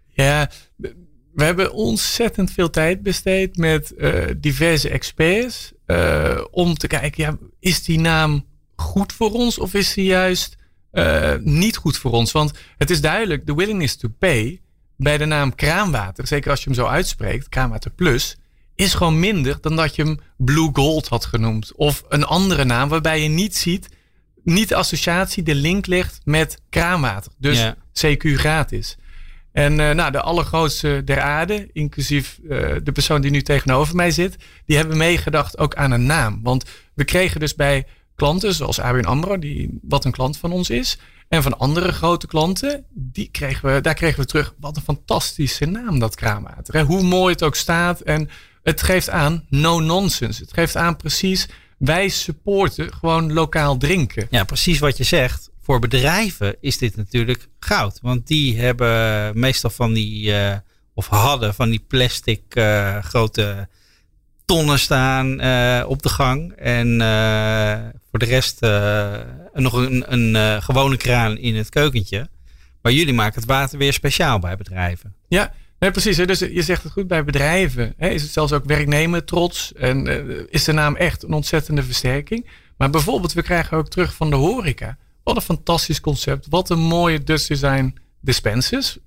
Ja, 0.07 0.51
we 1.33 1.43
hebben 1.43 1.73
ontzettend 1.73 2.51
veel 2.51 2.69
tijd 2.69 3.03
besteed 3.03 3.57
met 3.57 3.93
uh, 3.97 4.25
diverse 4.37 4.89
experts. 4.89 5.71
om 6.51 6.77
te 6.77 6.87
kijken, 6.87 7.23
ja, 7.23 7.37
is 7.59 7.83
die 7.83 7.99
naam 7.99 8.45
goed 8.75 9.13
voor 9.13 9.31
ons 9.31 9.59
of 9.59 9.73
is 9.73 9.93
die 9.93 10.05
juist 10.05 10.57
uh, 10.91 11.33
niet 11.39 11.77
goed 11.77 11.97
voor 11.97 12.11
ons. 12.11 12.31
Want 12.31 12.51
het 12.77 12.89
is 12.89 13.01
duidelijk, 13.01 13.45
de 13.45 13.53
willingness 13.53 13.95
to 13.95 14.09
pay 14.19 14.61
bij 14.97 15.17
de 15.17 15.25
naam 15.25 15.55
kraanwater, 15.55 16.27
zeker 16.27 16.51
als 16.51 16.59
je 16.59 16.65
hem 16.65 16.75
zo 16.79 16.85
uitspreekt, 16.85 17.49
kraanwater 17.49 17.91
plus, 17.91 18.37
is 18.75 18.93
gewoon 18.93 19.19
minder 19.19 19.57
dan 19.61 19.75
dat 19.75 19.95
je 19.95 20.03
hem 20.03 20.19
Blue 20.37 20.69
Gold 20.73 21.07
had 21.07 21.25
genoemd. 21.25 21.75
Of 21.75 22.03
een 22.09 22.23
andere 22.23 22.63
naam 22.63 22.89
waarbij 22.89 23.23
je 23.23 23.29
niet 23.29 23.57
ziet, 23.57 23.89
niet 24.43 24.69
de 24.69 24.75
associatie, 24.75 25.43
de 25.43 25.55
link 25.55 25.85
ligt 25.85 26.19
met 26.23 26.61
kraanwater. 26.69 27.31
Dus 27.37 27.59
ja. 27.59 27.75
CQ 27.75 28.33
gratis. 28.33 28.97
En 29.51 29.79
uh, 29.79 29.91
nou, 29.91 30.11
de 30.11 30.21
allergrootste 30.21 31.01
der 31.05 31.21
aarde, 31.21 31.69
inclusief 31.73 32.39
uh, 32.43 32.75
de 32.83 32.91
persoon 32.91 33.21
die 33.21 33.31
nu 33.31 33.41
tegenover 33.41 33.95
mij 33.95 34.11
zit, 34.11 34.35
die 34.65 34.77
hebben 34.77 34.97
meegedacht 34.97 35.57
ook 35.57 35.75
aan 35.75 35.91
een 35.91 36.05
naam. 36.05 36.39
Want 36.43 36.63
we 36.93 37.03
kregen 37.03 37.39
dus 37.39 37.55
bij 37.55 37.87
klanten, 38.19 38.53
zoals 38.53 38.79
ABN 38.79 39.05
AMRO, 39.05 39.39
die, 39.39 39.79
wat 39.81 40.05
een 40.05 40.11
klant 40.11 40.37
van 40.37 40.51
ons 40.51 40.69
is. 40.69 40.97
En 41.27 41.43
van 41.43 41.57
andere 41.57 41.91
grote 41.91 42.27
klanten, 42.27 42.85
die 42.89 43.29
kregen 43.31 43.73
we, 43.73 43.81
daar 43.81 43.93
kregen 43.93 44.19
we 44.19 44.25
terug. 44.25 44.53
Wat 44.59 44.75
een 44.75 44.81
fantastische 44.81 45.65
naam, 45.65 45.99
dat 45.99 46.15
kraanwater. 46.15 46.73
Hè? 46.73 46.83
Hoe 46.83 47.03
mooi 47.03 47.33
het 47.33 47.43
ook 47.43 47.55
staat. 47.55 48.01
En 48.01 48.29
het 48.63 48.81
geeft 48.81 49.09
aan 49.09 49.45
no 49.49 49.79
nonsense. 49.79 50.41
Het 50.41 50.53
geeft 50.53 50.75
aan 50.75 50.95
precies, 50.95 51.47
wij 51.77 52.09
supporten 52.09 52.93
gewoon 52.93 53.33
lokaal 53.33 53.77
drinken. 53.77 54.27
Ja, 54.29 54.43
precies 54.43 54.79
wat 54.79 54.97
je 54.97 55.03
zegt. 55.03 55.49
Voor 55.61 55.79
bedrijven 55.79 56.55
is 56.61 56.77
dit 56.77 56.95
natuurlijk 56.95 57.47
goud. 57.59 57.99
Want 58.01 58.27
die 58.27 58.59
hebben 58.59 59.39
meestal 59.39 59.69
van 59.69 59.93
die, 59.93 60.31
uh, 60.31 60.55
of 60.93 61.07
hadden 61.07 61.53
van 61.53 61.69
die 61.69 61.85
plastic 61.87 62.55
uh, 62.55 63.03
grote 63.03 63.67
tonnen 64.49 64.79
staan 64.79 65.41
uh, 65.43 65.83
op 65.87 66.01
de 66.01 66.09
gang. 66.09 66.53
En 66.55 66.87
uh, 66.87 67.77
voor 68.09 68.19
de 68.19 68.25
rest 68.25 68.63
uh, 68.63 69.13
nog 69.53 69.73
een, 69.73 70.13
een 70.13 70.61
gewone 70.61 70.97
kraan 70.97 71.37
in 71.37 71.55
het 71.55 71.69
keukentje. 71.69 72.29
Maar 72.81 72.91
jullie 72.91 73.13
maken 73.13 73.39
het 73.39 73.49
water 73.49 73.77
weer 73.77 73.93
speciaal 73.93 74.39
bij 74.39 74.57
bedrijven. 74.57 75.15
Ja, 75.27 75.53
nee, 75.79 75.91
precies. 75.91 76.17
Hè? 76.17 76.25
Dus 76.25 76.39
je 76.39 76.61
zegt 76.61 76.83
het 76.83 76.91
goed, 76.91 77.07
bij 77.07 77.23
bedrijven 77.23 77.93
hè, 77.97 78.09
is 78.09 78.21
het 78.21 78.31
zelfs 78.31 78.51
ook 78.51 78.65
werknemer 78.65 79.25
trots. 79.25 79.73
En 79.73 80.07
is 80.51 80.63
de 80.63 80.71
naam 80.71 80.95
echt 80.95 81.23
een 81.23 81.33
ontzettende 81.33 81.83
versterking. 81.83 82.49
Maar 82.77 82.89
bijvoorbeeld, 82.89 83.33
we 83.33 83.41
krijgen 83.41 83.77
ook 83.77 83.89
terug 83.89 84.13
van 84.13 84.29
de 84.29 84.35
horeca. 84.35 84.97
Wat 85.23 85.35
een 85.35 85.41
fantastisch 85.41 86.01
concept. 86.01 86.47
Wat 86.49 86.69
een 86.69 86.79
mooie 86.79 87.23
Dutch 87.23 87.47
Design 87.47 87.97
dispensers. 88.21 88.97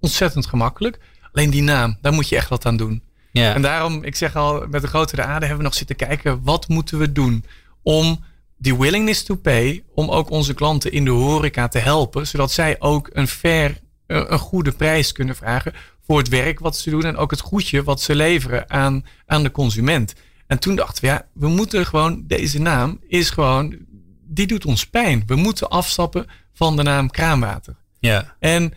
ontzettend 0.00 0.46
gemakkelijk. 0.46 0.98
Alleen 1.32 1.50
die 1.50 1.62
naam, 1.62 1.98
daar 2.00 2.12
moet 2.12 2.28
je 2.28 2.36
echt 2.36 2.48
wat 2.48 2.66
aan 2.66 2.76
doen. 2.76 3.02
Ja. 3.40 3.54
En 3.54 3.62
daarom, 3.62 4.02
ik 4.02 4.16
zeg 4.16 4.36
al, 4.36 4.66
met 4.70 4.82
de 4.82 4.88
grotere 4.88 5.22
aarde 5.22 5.46
hebben 5.46 5.56
we 5.56 5.64
nog 5.64 5.74
zitten 5.74 5.96
kijken, 5.96 6.40
wat 6.42 6.68
moeten 6.68 6.98
we 6.98 7.12
doen 7.12 7.44
om 7.82 8.24
die 8.58 8.76
willingness 8.76 9.22
to 9.22 9.34
pay, 9.34 9.84
om 9.94 10.10
ook 10.10 10.30
onze 10.30 10.54
klanten 10.54 10.92
in 10.92 11.04
de 11.04 11.10
horeca 11.10 11.68
te 11.68 11.78
helpen, 11.78 12.26
zodat 12.26 12.52
zij 12.52 12.76
ook 12.78 13.10
een 13.12 13.28
fair 13.28 13.82
een 14.06 14.38
goede 14.38 14.72
prijs 14.72 15.12
kunnen 15.12 15.36
vragen 15.36 15.72
voor 16.06 16.18
het 16.18 16.28
werk 16.28 16.58
wat 16.58 16.76
ze 16.76 16.90
doen 16.90 17.04
en 17.04 17.16
ook 17.16 17.30
het 17.30 17.40
goedje 17.40 17.82
wat 17.82 18.00
ze 18.00 18.14
leveren 18.14 18.70
aan, 18.70 19.04
aan 19.26 19.42
de 19.42 19.50
consument. 19.50 20.14
En 20.46 20.58
toen 20.58 20.76
dachten 20.76 21.04
we, 21.04 21.10
ja, 21.10 21.26
we 21.32 21.48
moeten 21.48 21.86
gewoon, 21.86 22.24
deze 22.26 22.60
naam 22.60 23.00
is 23.08 23.30
gewoon, 23.30 23.76
die 24.22 24.46
doet 24.46 24.64
ons 24.64 24.86
pijn. 24.86 25.22
We 25.26 25.34
moeten 25.34 25.68
afstappen 25.68 26.26
van 26.52 26.76
de 26.76 26.82
naam 26.82 27.10
kraanwater. 27.10 27.76
Ja. 27.98 28.36
En 28.38 28.74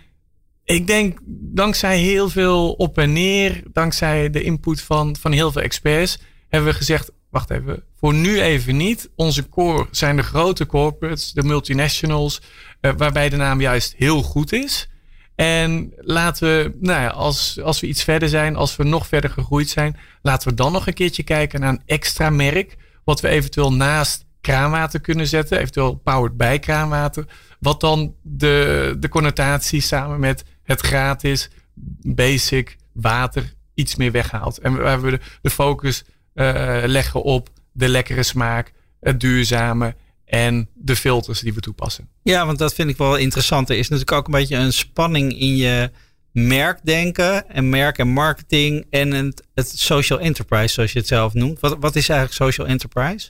ik 0.68 0.88
denk, 0.88 1.20
dankzij 1.54 1.98
heel 2.00 2.30
veel 2.30 2.72
op 2.72 2.98
en 2.98 3.14
neer, 3.14 3.64
dankzij 3.72 4.30
de 4.30 4.44
input 4.44 4.82
van, 4.82 5.16
van 5.20 5.32
heel 5.32 5.52
veel 5.52 5.62
experts, 5.62 6.20
hebben 6.50 6.70
we 6.70 6.76
gezegd, 6.76 7.12
wacht 7.30 7.50
even, 7.50 7.84
voor 8.00 8.14
nu 8.14 8.42
even 8.42 8.78
niet. 8.78 9.10
Onze 9.16 9.50
core 9.50 9.88
zijn 9.92 10.16
de 10.16 10.24
grote 10.24 10.66
corporates, 10.66 11.32
de 11.32 11.44
multinationals, 11.44 12.42
uh, 12.82 12.92
waarbij 12.98 13.30
de 13.30 13.36
naam 13.36 13.62
juist 13.62 13.94
heel 13.98 14.22
goed 14.22 14.54
is. 14.54 14.90
En 15.36 15.94
laten 15.98 16.48
we, 16.48 16.78
nou 16.80 17.02
ja, 17.02 17.08
als, 17.08 17.62
als 17.62 17.80
we 17.80 17.88
iets 17.88 18.04
verder 18.04 18.30
zijn, 18.30 18.56
als 18.56 18.76
we 18.76 18.84
nog 18.84 19.08
verder 19.08 19.30
gegroeid 19.30 19.70
zijn, 19.70 19.98
laten 20.22 20.50
we 20.50 20.56
dan 20.56 20.72
nog 20.72 20.88
een 20.88 20.94
keertje 20.94 21.24
kijken 21.24 21.60
naar 21.60 21.70
een 21.70 21.84
extra 21.86 22.30
merk. 22.30 22.76
Wat 23.04 23.22
we 23.22 23.28
eventueel 23.28 23.74
naast 23.74 24.26
kraanwater 24.42 25.00
kunnen 25.00 25.28
zetten, 25.28 25.58
eventueel 25.58 25.96
powered 25.96 26.38
bij 26.38 26.60
kraanwater. 26.60 27.26
Wat 27.60 27.80
dan 27.80 28.16
de, 28.22 28.96
de 29.00 29.10
connotatie 29.10 29.82
samen 29.82 30.20
met 30.20 30.44
het 30.68 30.82
gratis, 30.82 31.50
basic 32.02 32.76
water 32.92 33.54
iets 33.74 33.96
meer 33.96 34.12
weghaalt. 34.12 34.58
En 34.58 34.78
we 34.78 34.88
hebben 34.88 35.12
de, 35.12 35.20
de 35.42 35.50
focus 35.50 36.04
uh, 36.34 36.84
leggen 36.86 37.24
op 37.24 37.50
de 37.72 37.88
lekkere 37.88 38.24
smaak, 38.24 38.74
het 39.00 39.20
duurzame 39.20 39.96
en 40.26 40.70
de 40.74 40.96
filters 40.96 41.40
die 41.40 41.54
we 41.54 41.60
toepassen. 41.60 42.10
Ja, 42.24 42.46
want 42.46 42.58
dat 42.58 42.74
vind 42.74 42.90
ik 42.90 42.98
wel 42.98 43.16
interessant. 43.16 43.70
Er 43.70 43.78
is 43.78 43.90
natuurlijk 43.90 44.18
ook 44.18 44.26
een 44.26 44.40
beetje 44.40 44.56
een 44.56 44.74
spanning 44.74 45.40
in 45.40 45.56
je 45.56 45.92
merkdenken 46.32 47.50
en 47.50 47.70
merk 47.70 47.98
en 47.98 48.08
marketing 48.08 48.86
en 48.90 49.12
het, 49.12 49.44
het 49.54 49.70
social 49.80 50.20
enterprise, 50.20 50.74
zoals 50.74 50.92
je 50.92 51.00
het 51.00 51.08
zelf 51.08 51.34
noemt. 51.34 51.60
Wat, 51.60 51.78
wat 51.80 51.96
is 51.96 52.10
eigenlijk 52.10 52.42
social 52.42 52.68
enterprise? 52.68 53.30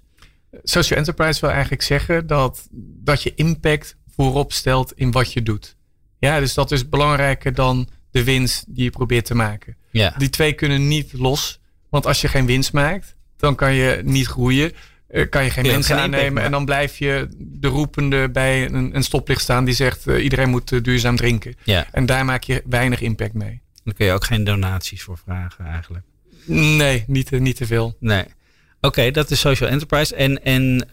Social 0.63 0.99
enterprise 0.99 1.41
wil 1.41 1.49
eigenlijk 1.49 1.81
zeggen 1.81 2.27
dat, 2.27 2.67
dat 3.03 3.23
je 3.23 3.33
impact 3.35 3.95
voorop 4.15 4.53
stelt 4.53 4.93
in 4.93 5.11
wat 5.11 5.33
je 5.33 5.43
doet. 5.43 5.76
Ja, 6.19 6.39
dus 6.39 6.53
dat 6.53 6.71
is 6.71 6.89
belangrijker 6.89 7.53
dan 7.53 7.87
de 8.11 8.23
winst 8.23 8.65
die 8.67 8.83
je 8.83 8.89
probeert 8.89 9.25
te 9.25 9.35
maken. 9.35 9.75
Ja. 9.91 10.13
Die 10.17 10.29
twee 10.29 10.53
kunnen 10.53 10.87
niet 10.87 11.13
los. 11.13 11.59
Want 11.89 12.05
als 12.05 12.21
je 12.21 12.27
geen 12.27 12.45
winst 12.45 12.73
maakt, 12.73 13.15
dan 13.37 13.55
kan 13.55 13.73
je 13.73 14.01
niet 14.03 14.27
groeien. 14.27 14.71
Uh, 15.11 15.29
kan 15.29 15.43
je 15.43 15.49
geen 15.49 15.65
mensen 15.65 15.97
aannemen. 15.99 16.43
En 16.43 16.51
dan 16.51 16.65
blijf 16.65 16.97
je 16.97 17.27
de 17.37 17.67
roepende 17.67 18.29
bij 18.29 18.65
een, 18.65 18.95
een 18.95 19.03
stoplicht 19.03 19.41
staan 19.41 19.65
die 19.65 19.73
zegt 19.73 20.07
uh, 20.07 20.23
iedereen 20.23 20.49
moet 20.49 20.71
uh, 20.71 20.81
duurzaam 20.81 21.15
drinken. 21.15 21.55
Ja. 21.63 21.87
En 21.91 22.05
daar 22.05 22.25
maak 22.25 22.43
je 22.43 22.63
weinig 22.65 23.01
impact 23.01 23.33
mee. 23.33 23.61
Dan 23.83 23.93
kun 23.93 24.05
je 24.05 24.11
ook 24.11 24.25
geen 24.25 24.43
donaties 24.43 25.03
voor 25.03 25.17
vragen 25.17 25.65
eigenlijk. 25.65 26.05
Nee, 26.45 27.03
niet, 27.07 27.31
niet 27.31 27.55
te 27.55 27.65
veel. 27.65 27.95
Nee. 27.99 28.23
Oké, 28.23 28.87
okay, 28.87 29.11
dat 29.11 29.31
is 29.31 29.39
social 29.39 29.69
enterprise. 29.69 30.15
En, 30.15 30.43
en 30.43 30.87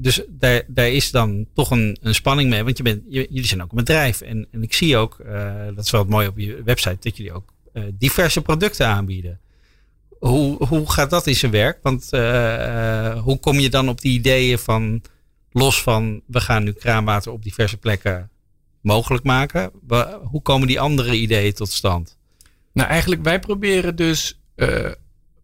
dus 0.00 0.22
daar, 0.28 0.62
daar 0.66 0.88
is 0.88 1.10
dan 1.10 1.46
toch 1.54 1.70
een, 1.70 1.98
een 2.00 2.14
spanning 2.14 2.50
mee. 2.50 2.64
Want 2.64 2.76
je 2.76 2.82
bent, 2.82 3.02
jullie 3.08 3.46
zijn 3.46 3.62
ook 3.62 3.70
een 3.70 3.76
bedrijf. 3.76 4.20
En, 4.20 4.46
en 4.50 4.62
ik 4.62 4.72
zie 4.72 4.96
ook, 4.96 5.16
dat 5.74 5.84
is 5.84 5.90
wel 5.90 6.04
mooi 6.04 6.26
op 6.26 6.38
je 6.38 6.62
website, 6.64 6.96
dat 7.00 7.16
jullie 7.16 7.32
ook 7.32 7.52
diverse 7.94 8.42
producten 8.42 8.86
aanbieden. 8.86 9.40
Hoe, 10.18 10.64
hoe 10.64 10.90
gaat 10.90 11.10
dat 11.10 11.26
in 11.26 11.34
zijn 11.34 11.52
werk? 11.52 11.78
Want 11.82 12.08
uh, 12.10 13.20
hoe 13.20 13.38
kom 13.38 13.58
je 13.58 13.70
dan 13.70 13.88
op 13.88 14.00
die 14.00 14.12
ideeën 14.12 14.58
van 14.58 15.02
los 15.52 15.82
van 15.82 16.22
we 16.26 16.40
gaan 16.40 16.64
nu 16.64 16.72
kraanwater 16.72 17.32
op 17.32 17.42
diverse 17.42 17.76
plekken 17.76 18.30
mogelijk 18.80 19.24
maken? 19.24 19.70
Hoe 20.22 20.42
komen 20.42 20.66
die 20.66 20.80
andere 20.80 21.14
ideeën 21.14 21.52
tot 21.52 21.70
stand? 21.70 22.16
Nou, 22.72 22.88
eigenlijk 22.88 23.22
wij 23.22 23.40
proberen 23.40 23.96
dus 23.96 24.40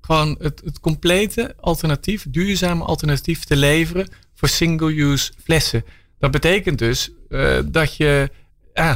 gewoon 0.00 0.36
het, 0.40 0.62
het 0.64 0.80
complete 0.80 1.54
alternatief, 1.60 2.26
duurzame 2.28 2.84
alternatief 2.84 3.44
te 3.44 3.56
leveren 3.56 4.08
voor 4.36 4.48
single-use 4.48 5.32
flessen. 5.42 5.84
Dat 6.18 6.30
betekent 6.30 6.78
dus 6.78 7.10
uh, 7.28 7.58
dat 7.64 7.96
je 7.96 8.30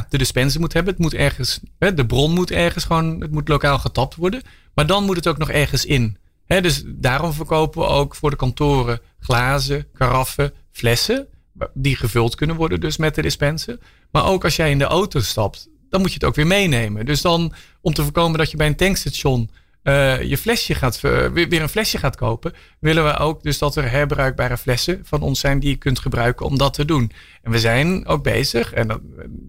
de 0.09 0.17
dispenser 0.17 0.59
moet 0.59 0.73
hebben. 0.73 0.93
Het 0.93 1.01
moet 1.01 1.13
ergens, 1.13 1.59
hè, 1.79 1.93
de 1.93 2.05
bron 2.05 2.33
moet 2.33 2.51
ergens 2.51 2.83
gewoon, 2.83 3.21
het 3.21 3.31
moet 3.31 3.47
lokaal 3.47 3.79
getapt 3.79 4.15
worden. 4.15 4.41
Maar 4.73 4.85
dan 4.87 5.03
moet 5.03 5.15
het 5.15 5.27
ook 5.27 5.37
nog 5.37 5.49
ergens 5.49 5.85
in. 5.85 6.17
Hè, 6.45 6.61
dus 6.61 6.83
daarom 6.85 7.33
verkopen 7.33 7.81
we 7.81 7.87
ook 7.87 8.15
voor 8.15 8.29
de 8.29 8.35
kantoren 8.35 8.99
glazen, 9.19 9.87
karaffen, 9.93 10.53
flessen. 10.71 11.27
Die 11.73 11.95
gevuld 11.95 12.35
kunnen 12.35 12.55
worden 12.55 12.79
dus 12.79 12.97
met 12.97 13.15
de 13.15 13.21
dispenser. 13.21 13.77
Maar 14.11 14.25
ook 14.25 14.43
als 14.43 14.55
jij 14.55 14.71
in 14.71 14.77
de 14.77 14.85
auto 14.85 15.19
stapt, 15.19 15.69
dan 15.89 16.01
moet 16.01 16.09
je 16.09 16.15
het 16.15 16.23
ook 16.23 16.35
weer 16.35 16.47
meenemen. 16.47 17.05
Dus 17.05 17.21
dan 17.21 17.53
om 17.81 17.93
te 17.93 18.03
voorkomen 18.03 18.37
dat 18.37 18.51
je 18.51 18.57
bij 18.57 18.67
een 18.67 18.75
tankstation 18.75 19.49
uh, 19.83 20.21
je 20.21 20.37
flesje 20.37 20.75
gaat, 20.75 21.01
uh, 21.03 21.27
weer 21.27 21.61
een 21.61 21.69
flesje 21.69 21.97
gaat 21.97 22.15
kopen, 22.15 22.53
willen 22.79 23.05
we 23.05 23.17
ook 23.17 23.43
dus 23.43 23.57
dat 23.57 23.75
er 23.75 23.91
herbruikbare 23.91 24.57
flessen 24.57 24.99
van 25.03 25.21
ons 25.21 25.39
zijn 25.39 25.59
die 25.59 25.69
je 25.69 25.75
kunt 25.75 25.99
gebruiken 25.99 26.45
om 26.45 26.57
dat 26.57 26.73
te 26.73 26.85
doen. 26.85 27.11
En 27.41 27.51
we 27.51 27.59
zijn 27.59 28.07
ook 28.07 28.23
bezig, 28.23 28.73
en 28.73 28.87
dat, 28.87 28.99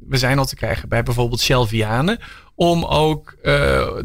we 0.08 0.16
zijn 0.16 0.38
al 0.38 0.44
te 0.44 0.56
krijgen 0.56 0.88
bij 0.88 1.02
bijvoorbeeld 1.02 1.40
Shelvianen, 1.40 2.18
om 2.54 2.84
ook 2.84 3.34
uh, 3.42 3.52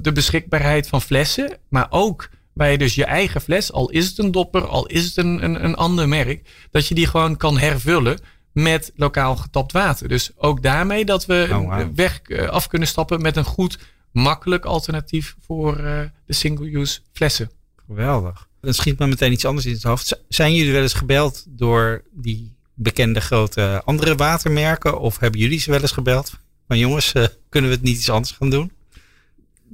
de 0.01 0.11
beschikbaarheid 0.13 0.87
van 0.87 1.01
flessen, 1.01 1.57
maar 1.69 1.87
ook 1.89 2.29
bij 2.53 2.77
dus 2.77 2.95
je 2.95 3.05
eigen 3.05 3.41
fles, 3.41 3.71
al 3.71 3.89
is 3.89 4.07
het 4.07 4.17
een 4.17 4.31
dopper, 4.31 4.67
al 4.67 4.85
is 4.85 5.05
het 5.05 5.17
een, 5.17 5.43
een, 5.43 5.63
een 5.63 5.75
ander 5.75 6.07
merk, 6.07 6.49
dat 6.71 6.87
je 6.87 6.95
die 6.95 7.07
gewoon 7.07 7.37
kan 7.37 7.57
hervullen 7.57 8.19
met 8.51 8.91
lokaal 8.95 9.35
getapt 9.35 9.71
water. 9.71 10.07
Dus 10.07 10.31
ook 10.37 10.63
daarmee 10.63 11.05
dat 11.05 11.25
we 11.25 11.47
oh, 11.51 11.57
wow. 11.57 11.95
weg 11.95 12.21
af 12.49 12.67
kunnen 12.67 12.87
stappen 12.87 13.21
met 13.21 13.35
een 13.35 13.43
goed 13.43 13.77
makkelijk 14.11 14.65
alternatief 14.65 15.35
voor 15.39 15.79
uh, 15.79 15.99
de 16.25 16.33
single-use 16.33 16.99
flessen. 17.13 17.51
Geweldig. 17.87 18.47
Dan 18.61 18.73
schiet 18.73 18.99
me 18.99 19.07
meteen 19.07 19.31
iets 19.31 19.45
anders 19.45 19.65
in 19.65 19.73
het 19.73 19.83
hoofd. 19.83 20.23
Zijn 20.29 20.53
jullie 20.53 20.71
wel 20.71 20.81
eens 20.81 20.93
gebeld 20.93 21.45
door 21.49 22.03
die 22.11 22.55
bekende 22.73 23.21
grote 23.21 23.81
andere 23.85 24.15
watermerken? 24.15 24.99
Of 24.99 25.19
hebben 25.19 25.39
jullie 25.39 25.59
ze 25.59 25.71
wel 25.71 25.81
eens 25.81 25.91
gebeld? 25.91 26.39
Van 26.67 26.77
jongens, 26.77 27.13
uh, 27.13 27.25
kunnen 27.49 27.69
we 27.69 27.75
het 27.75 27.85
niet 27.85 27.97
iets 27.97 28.09
anders 28.09 28.31
gaan 28.31 28.49
doen? 28.49 28.71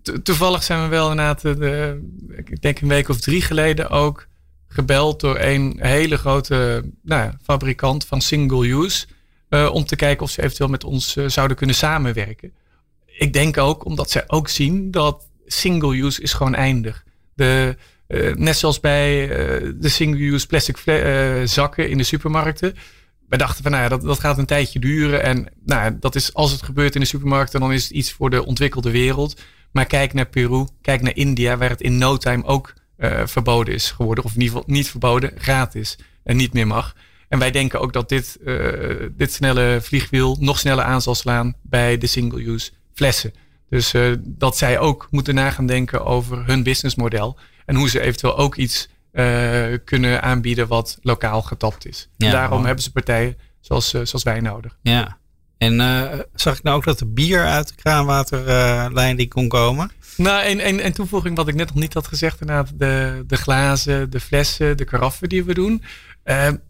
To 0.02 0.22
toevallig 0.22 0.64
zijn 0.64 0.82
we 0.82 0.88
wel 0.88 1.10
inderdaad, 1.10 1.42
de, 1.42 2.02
ik 2.30 2.62
denk 2.62 2.80
een 2.80 2.88
week 2.88 3.10
of 3.10 3.20
drie 3.20 3.42
geleden 3.42 3.90
ook 3.90 4.28
gebeld 4.68 5.20
door 5.20 5.40
een 5.40 5.78
hele 5.80 6.18
grote 6.18 6.84
nou 7.02 7.22
ja, 7.22 7.38
fabrikant 7.44 8.06
van 8.06 8.22
single 8.22 8.68
use. 8.68 9.06
Uh, 9.50 9.70
om 9.74 9.86
te 9.86 9.96
kijken 9.96 10.24
of 10.24 10.32
ze 10.32 10.42
eventueel 10.42 10.70
met 10.70 10.84
ons 10.84 11.16
uh, 11.16 11.30
zouden 11.30 11.58
kunnen 11.58 11.76
samenwerken 11.76 12.54
ik 13.18 13.34
denk 13.34 13.58
ook 13.58 13.86
omdat 13.86 14.12
zij 14.12 14.24
ook 14.28 14.50
zien 14.50 14.92
dat 14.92 15.30
single 15.46 15.98
use 15.98 16.22
is 16.22 16.34
gewoon 16.34 16.56
eindig. 16.56 17.04
De, 17.34 17.78
uh, 18.08 18.36
net 18.36 18.58
zoals 18.58 18.80
bij 18.80 19.22
uh, 19.22 19.74
de 19.76 19.90
single 19.90 20.26
use 20.26 20.48
plastic 20.48 20.86
uh, 20.86 21.42
zakken 21.44 21.90
in 21.90 21.98
de 21.98 22.04
supermarkten. 22.04 22.76
We 23.30 23.38
dachten 23.38 23.64
van 23.64 23.72
nou 23.72 23.84
ja, 23.84 23.90
dat, 23.90 24.02
dat 24.02 24.20
gaat 24.20 24.38
een 24.38 24.46
tijdje 24.46 24.80
duren. 24.80 25.24
En 25.24 25.48
nou, 25.66 25.98
dat 26.00 26.16
is 26.16 26.34
als 26.34 26.52
het 26.52 26.64
gebeurt 26.64 26.96
in 26.96 27.02
de 27.02 27.08
supermarkten, 27.08 27.60
dan 27.60 27.74
is 27.74 27.84
het 27.84 27.92
iets 27.92 28.12
voor 28.12 28.30
de 28.30 28.46
ontwikkelde 28.46 28.92
wereld. 28.92 29.42
Maar 29.72 29.86
kijk 29.86 30.14
naar 30.14 30.26
Peru, 30.26 30.66
kijk 30.82 31.02
naar 31.02 31.16
India, 31.16 31.58
waar 31.58 31.70
het 31.70 31.82
in 31.82 31.98
no 31.98 32.18
time 32.18 32.44
ook 32.44 32.74
verboden 33.26 33.74
is 33.74 33.92
geworden. 33.92 34.24
Of 34.24 34.34
in 34.34 34.42
ieder 34.42 34.58
geval 34.58 34.74
niet 34.74 34.90
verboden, 34.90 35.32
gratis 35.38 35.98
en 36.24 36.36
niet 36.36 36.54
meer 36.54 36.68
mag. 36.68 36.96
En 37.30 37.40
wij 37.40 37.52
denken 37.52 37.80
ook 37.80 37.94
dat 37.94 38.10
dit, 38.10 38.38
dit 39.12 39.34
snelle 39.34 39.80
vliegwiel 39.82 40.38
nog 40.40 40.60
sneller 40.60 40.84
aan 40.84 41.02
zal 41.02 41.16
slaan 41.16 41.56
bij 41.62 41.98
de 41.98 42.08
single 42.08 42.48
use 42.48 42.72
flessen. 42.94 43.34
Dus 43.70 43.94
uh, 43.94 44.16
dat 44.20 44.58
zij 44.58 44.80
ook 44.80 45.08
moeten 45.12 45.36
nagaan 45.36 45.66
denken 45.66 46.06
over 46.06 46.46
hun 46.46 46.64
businessmodel. 46.64 47.38
En 47.66 47.76
hoe 47.76 47.90
ze 47.90 48.00
eventueel 48.00 48.38
ook 48.38 48.56
iets 48.56 48.90
uh, 49.14 49.78
kunnen 49.86 50.22
aanbieden 50.22 50.68
wat 50.68 50.98
lokaal 51.02 51.42
getapt 51.42 51.88
is. 51.88 52.10
Ja, 52.18 52.32
daarom 52.32 52.58
wow. 52.58 52.66
hebben 52.66 52.84
ze 52.84 52.92
partijen 52.92 53.38
zoals, 53.60 53.94
uh, 53.94 54.02
zoals 54.06 54.24
wij 54.24 54.40
nodig. 54.40 54.78
Ja. 54.82 55.18
En 55.58 55.76
zag 56.34 56.58
ik 56.58 56.64
nou 56.64 56.78
ook 56.78 56.84
dat 56.84 57.00
er 57.00 57.14
bier 57.14 57.46
uit 57.46 57.68
de 57.68 57.76
kraanwaterlijn 57.76 59.16
die 59.16 59.28
kon 59.28 59.48
komen? 59.48 59.92
Nou, 60.18 60.44
en, 60.44 60.60
en, 60.60 60.80
en 60.80 60.94
toevoeging 60.94 61.36
wat 61.36 61.48
ik 61.48 61.56
net 61.56 61.68
nog 61.68 61.76
niet 61.76 61.94
had 61.94 62.08
gezegd. 62.08 62.42
Inderdaad, 62.42 62.72
de, 62.80 63.24
de 63.28 63.36
glazen, 63.36 64.10
de 64.10 64.20
flessen, 64.20 64.78
de 64.78 64.86
karaffen 64.86 65.30
die 65.30 65.44
we 65.44 65.54
doen. 65.54 65.84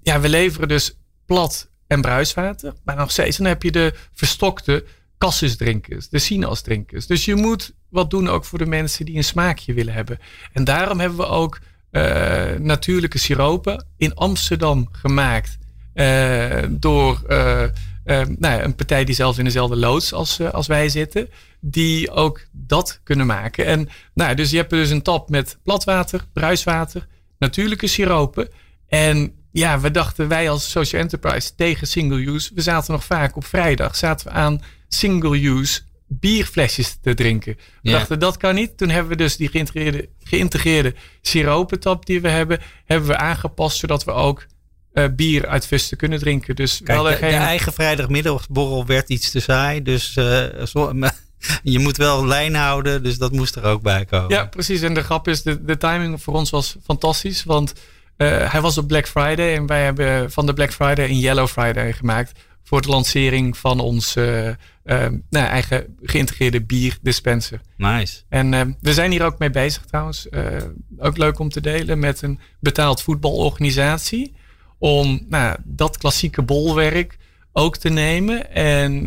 ja, 0.01 0.19
we 0.19 0.29
leveren 0.29 0.67
dus 0.67 0.97
plat 1.25 1.69
en 1.87 2.01
bruiswater. 2.01 2.73
Maar 2.83 2.95
nog 2.95 3.11
steeds 3.11 3.37
dan 3.37 3.45
heb 3.45 3.63
je 3.63 3.71
de 3.71 3.93
verstokte 4.13 4.85
drinkers, 5.29 6.09
de 6.09 6.19
sinaasappelsdrinkers. 6.19 7.07
Dus 7.07 7.25
je 7.25 7.35
moet 7.35 7.73
wat 7.89 8.09
doen 8.09 8.29
ook 8.29 8.45
voor 8.45 8.57
de 8.57 8.65
mensen 8.65 9.05
die 9.05 9.15
een 9.15 9.23
smaakje 9.23 9.73
willen 9.73 9.93
hebben. 9.93 10.19
En 10.53 10.63
daarom 10.63 10.99
hebben 10.99 11.17
we 11.17 11.25
ook 11.25 11.59
uh, 11.91 12.51
natuurlijke 12.59 13.17
siropen 13.17 13.85
in 13.97 14.13
Amsterdam 14.13 14.87
gemaakt. 14.91 15.57
Uh, 15.93 16.63
door 16.69 17.23
uh, 17.27 17.67
nou 18.05 18.27
ja, 18.39 18.63
een 18.63 18.75
partij 18.75 19.03
die 19.03 19.15
zelfs 19.15 19.37
in 19.37 19.43
dezelfde 19.43 19.75
loods 19.75 20.13
als, 20.13 20.41
als 20.41 20.67
wij 20.67 20.89
zitten. 20.89 21.29
Die 21.59 22.11
ook 22.11 22.41
dat 22.51 22.99
kunnen 23.03 23.25
maken. 23.25 23.65
En 23.65 23.89
nou, 24.13 24.35
dus 24.35 24.51
je 24.51 24.57
hebt 24.57 24.69
dus 24.69 24.89
een 24.89 25.01
tap 25.01 25.29
met 25.29 25.57
platwater, 25.63 26.25
bruiswater, 26.33 27.07
natuurlijke 27.37 27.87
siropen. 27.87 28.49
En 28.87 29.33
ja, 29.51 29.79
we 29.79 29.91
dachten 29.91 30.27
wij 30.27 30.49
als 30.49 30.71
social 30.71 31.01
enterprise 31.01 31.55
tegen 31.55 31.87
single 31.87 32.25
use. 32.25 32.51
We 32.55 32.61
zaten 32.61 32.93
nog 32.93 33.03
vaak 33.03 33.35
op 33.35 33.45
vrijdag 33.45 33.95
zaten 33.95 34.27
we 34.27 34.33
aan 34.33 34.61
single-use 34.93 35.81
bierflesjes 36.07 36.97
te 37.01 37.13
drinken. 37.13 37.57
We 37.81 37.91
dachten 37.91 38.19
dat 38.19 38.38
kan 38.38 38.55
niet. 38.55 38.77
Toen 38.77 38.89
hebben 38.89 39.12
we 39.12 39.17
dus 39.17 39.38
die 39.38 39.47
geïntegreerde, 39.50 40.09
geïntegreerde 40.23 40.95
siropentap 41.21 42.05
die 42.05 42.21
we 42.21 42.29
hebben, 42.29 42.59
hebben 42.85 43.09
we 43.09 43.17
aangepast 43.17 43.77
zodat 43.77 44.03
we 44.03 44.12
ook 44.12 44.45
eh, 44.93 45.05
bier 45.15 45.47
uit 45.47 45.67
fusten 45.67 45.97
kunnen 45.97 46.19
drinken. 46.19 46.55
Dus 46.55 46.79
we 46.79 46.85
Kijk, 46.85 46.97
hadden 46.97 47.15
de, 47.15 47.25
de 47.25 47.31
geen... 47.31 47.39
eigen 47.39 47.73
vrijdagmiddagborrel 47.73 48.85
werd 48.85 49.09
iets 49.09 49.31
te 49.31 49.39
saai. 49.39 49.81
Dus 49.81 50.15
eh, 50.15 50.43
zo- 50.65 50.93
je 51.63 51.79
moet 51.79 51.97
wel 51.97 52.25
lijn 52.25 52.55
houden. 52.55 53.03
Dus 53.03 53.17
dat 53.17 53.31
moest 53.31 53.55
er 53.55 53.63
ook 53.63 53.81
bij 53.81 54.05
komen. 54.05 54.29
Ja, 54.29 54.45
precies. 54.45 54.81
En 54.81 54.93
de 54.93 55.03
grap 55.03 55.27
is, 55.27 55.41
de, 55.41 55.63
de 55.63 55.77
timing 55.77 56.21
voor 56.21 56.33
ons 56.33 56.50
was 56.50 56.75
fantastisch. 56.83 57.43
Want 57.43 57.73
eh, 58.17 58.51
hij 58.51 58.62
was 58.62 58.77
op 58.77 58.88
Black 58.88 59.07
Friday. 59.07 59.55
En 59.55 59.65
wij 59.67 59.83
hebben 59.83 60.31
van 60.31 60.45
de 60.45 60.53
Black 60.53 60.73
Friday 60.73 61.09
een 61.09 61.19
Yellow 61.19 61.47
Friday 61.47 61.93
gemaakt. 61.93 62.31
Voor 62.63 62.82
de 62.82 62.88
lancering 62.88 63.58
van 63.58 63.79
ons 63.79 64.15
eh, 64.15 64.48
eh, 64.48 64.55
nou, 65.29 65.48
eigen 65.48 65.98
geïntegreerde 66.01 66.63
bierdispenser. 66.63 67.62
Nice. 67.77 68.22
En 68.29 68.53
eh, 68.53 68.62
we 68.82 68.93
zijn 68.93 69.12
hier 69.12 69.24
ook 69.24 69.39
mee 69.39 69.50
bezig 69.50 69.86
trouwens. 69.86 70.27
Ook 70.98 71.17
leuk 71.17 71.39
om 71.39 71.50
te 71.50 71.62
delen 71.62 72.00
met 72.00 72.22
een 72.22 72.39
betaald 72.60 73.01
voetbalorganisatie. 73.01 74.36
Om 74.77 75.25
nou, 75.29 75.58
dat 75.63 75.98
klassieke 75.98 76.41
bolwerk 76.41 77.17
ook 77.51 77.77
te 77.77 77.89
nemen. 77.89 78.53
En 78.53 79.05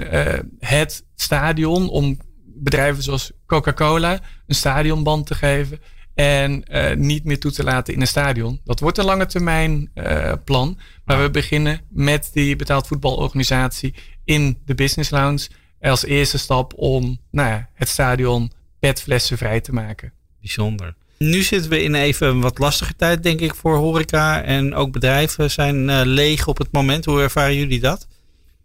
het 0.59 1.05
stadion 1.15 1.89
om 1.89 2.19
bedrijven 2.45 3.03
zoals 3.03 3.33
Coca-Cola 3.47 4.21
een 4.47 4.55
stadionband 4.55 5.27
te 5.27 5.35
geven. 5.35 5.81
En 6.17 6.65
eh, 6.65 6.97
niet 6.97 7.25
meer 7.25 7.39
toe 7.39 7.51
te 7.51 7.65
laten 7.65 7.95
in 7.95 8.01
een 8.01 8.07
stadion. 8.07 8.61
Dat 8.65 8.81
wordt 8.81 8.99
een 8.99 9.05
lange 9.05 9.27
termijn 9.27 9.91
eh, 9.95 10.33
plan. 10.45 10.79
Maar 11.05 11.23
we 11.23 11.31
beginnen 11.31 11.81
met 11.89 12.31
die 12.33 12.57
betaald 12.57 12.87
voetbalorganisatie 12.87 13.95
in 14.25 14.59
de 14.65 14.75
Business 14.75 15.11
Lounge. 15.11 15.49
Als 15.81 16.05
eerste 16.05 16.39
stap 16.39 16.73
om 16.77 17.19
nou 17.31 17.49
ja, 17.49 17.69
het 17.75 17.89
stadion 17.89 18.53
petflessen 18.79 19.39
vrij 19.39 19.61
te 19.61 19.73
maken. 19.73 20.13
Bijzonder. 20.41 20.95
Nu 21.19 21.43
zitten 21.43 21.71
we 21.71 21.83
in 21.83 21.95
even 21.95 22.29
een 22.29 22.41
wat 22.41 22.59
lastige 22.59 22.97
tijd, 22.97 23.23
denk 23.23 23.41
ik, 23.41 23.55
voor 23.55 23.77
horeca. 23.77 24.43
En 24.43 24.75
ook 24.75 24.93
bedrijven 24.93 25.51
zijn 25.51 25.91
eh, 25.91 26.01
leeg 26.05 26.47
op 26.47 26.59
het 26.59 26.73
moment. 26.73 27.05
Hoe 27.05 27.21
ervaren 27.21 27.57
jullie 27.57 27.81
dat? 27.81 28.07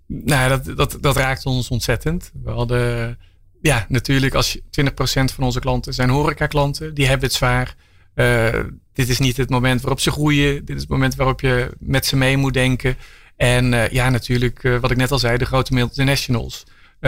Nou, 0.08 0.50
dat, 0.50 0.78
dat, 0.78 0.98
dat 1.02 1.16
raakt 1.16 1.46
ons 1.46 1.70
ontzettend. 1.70 2.32
We 2.44 2.52
hadden, 2.52 3.18
ja, 3.62 3.86
natuurlijk, 3.90 4.34
als 4.34 4.54
je 4.54 4.62
20% 4.62 4.94
van 5.34 5.44
onze 5.44 5.60
klanten 5.60 5.94
zijn 5.94 6.10
horeca-klanten. 6.10 6.94
Die 6.94 7.08
hebben 7.08 7.28
het 7.28 7.38
zwaar. 7.38 7.76
Eh, 8.14 8.60
dit 8.94 9.10
is 9.10 9.20
niet 9.20 9.38
het 9.38 9.50
moment 9.50 9.82
waarop 9.82 10.00
ze 10.00 10.12
groeien. 10.12 10.66
Dit 10.66 10.76
is 10.76 10.82
het 10.82 10.92
moment 10.92 11.16
waarop 11.16 11.42
je 11.42 11.72
met 11.80 12.06
ze 12.06 12.16
mee 12.16 12.38
moet 12.38 12.54
denken. 12.54 12.98
En 13.36 13.74
eh, 13.74 13.90
ja, 13.90 14.10
natuurlijk, 14.10 14.64
eh, 14.64 14.78
wat 14.78 14.92
ik 14.92 14.98
net 14.98 15.12
al 15.12 15.20
zei, 15.20 15.38
de 15.38 15.46
grote 15.46 15.74
multinationals 15.74 16.64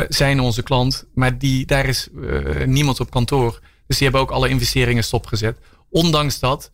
zijn 0.07 0.39
onze 0.39 0.63
klant. 0.63 1.05
Maar 1.13 1.37
die, 1.37 1.65
daar 1.65 1.85
is 1.85 2.07
niemand 2.65 2.99
op 2.99 3.09
kantoor. 3.09 3.59
Dus 3.87 3.97
die 3.97 4.07
hebben 4.07 4.21
ook 4.21 4.31
alle 4.31 4.49
investeringen 4.49 5.03
stopgezet. 5.03 5.57
Ondanks 5.89 6.39
dat 6.39 6.71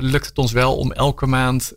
lukt 0.00 0.26
het 0.26 0.38
ons 0.38 0.52
wel 0.52 0.76
om 0.76 0.92
elke 0.92 1.26
maand 1.26 1.72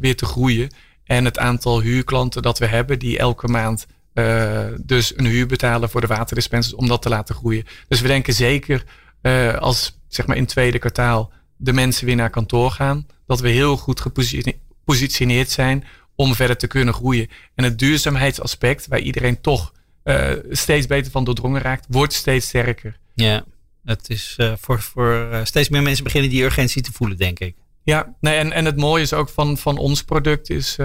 weer 0.00 0.16
te 0.16 0.24
groeien. 0.24 0.70
En 1.04 1.24
het 1.24 1.38
aantal 1.38 1.80
huurklanten 1.80 2.42
dat 2.42 2.58
we 2.58 2.66
hebben, 2.66 2.98
die 2.98 3.18
elke 3.18 3.48
maand 3.48 3.86
eh, 4.12 4.66
dus 4.82 5.18
een 5.18 5.26
huur 5.26 5.46
betalen 5.46 5.90
voor 5.90 6.00
de 6.00 6.06
waterdispensers, 6.06 6.74
om 6.74 6.88
dat 6.88 7.02
te 7.02 7.08
laten 7.08 7.34
groeien. 7.34 7.64
Dus 7.88 8.00
we 8.00 8.08
denken 8.08 8.34
zeker 8.34 8.84
eh, 9.20 9.54
als 9.54 9.98
zeg 10.08 10.26
maar 10.26 10.36
in 10.36 10.42
het 10.42 10.50
tweede 10.50 10.78
kwartaal 10.78 11.32
de 11.56 11.72
mensen 11.72 12.06
weer 12.06 12.16
naar 12.16 12.30
kantoor 12.30 12.70
gaan, 12.70 13.06
dat 13.26 13.40
we 13.40 13.48
heel 13.48 13.76
goed 13.76 14.00
gepositioneerd 14.00 15.50
zijn 15.50 15.84
om 16.14 16.34
verder 16.34 16.56
te 16.56 16.66
kunnen 16.66 16.94
groeien. 16.94 17.28
En 17.54 17.64
het 17.64 17.78
duurzaamheidsaspect, 17.78 18.86
waar 18.86 19.00
iedereen 19.00 19.40
toch 19.40 19.72
eh, 20.02 20.30
steeds 20.50 20.86
beter 20.86 21.10
van 21.10 21.24
doordrongen 21.24 21.60
raakt, 21.60 21.86
wordt 21.88 22.12
steeds 22.12 22.46
sterker. 22.46 22.98
Ja, 23.14 23.44
het 23.84 24.10
is 24.10 24.38
voor, 24.60 24.80
voor 24.80 25.40
steeds 25.44 25.68
meer 25.68 25.82
mensen 25.82 26.04
beginnen 26.04 26.30
die 26.30 26.42
urgentie 26.42 26.82
te 26.82 26.92
voelen, 26.92 27.16
denk 27.16 27.38
ik. 27.38 27.56
Ja, 27.82 28.14
nee, 28.20 28.36
en, 28.36 28.52
en 28.52 28.64
het 28.64 28.76
mooie 28.76 29.02
is 29.02 29.12
ook 29.12 29.28
van, 29.28 29.58
van 29.58 29.78
ons 29.78 30.02
product 30.02 30.50
is 30.50 30.76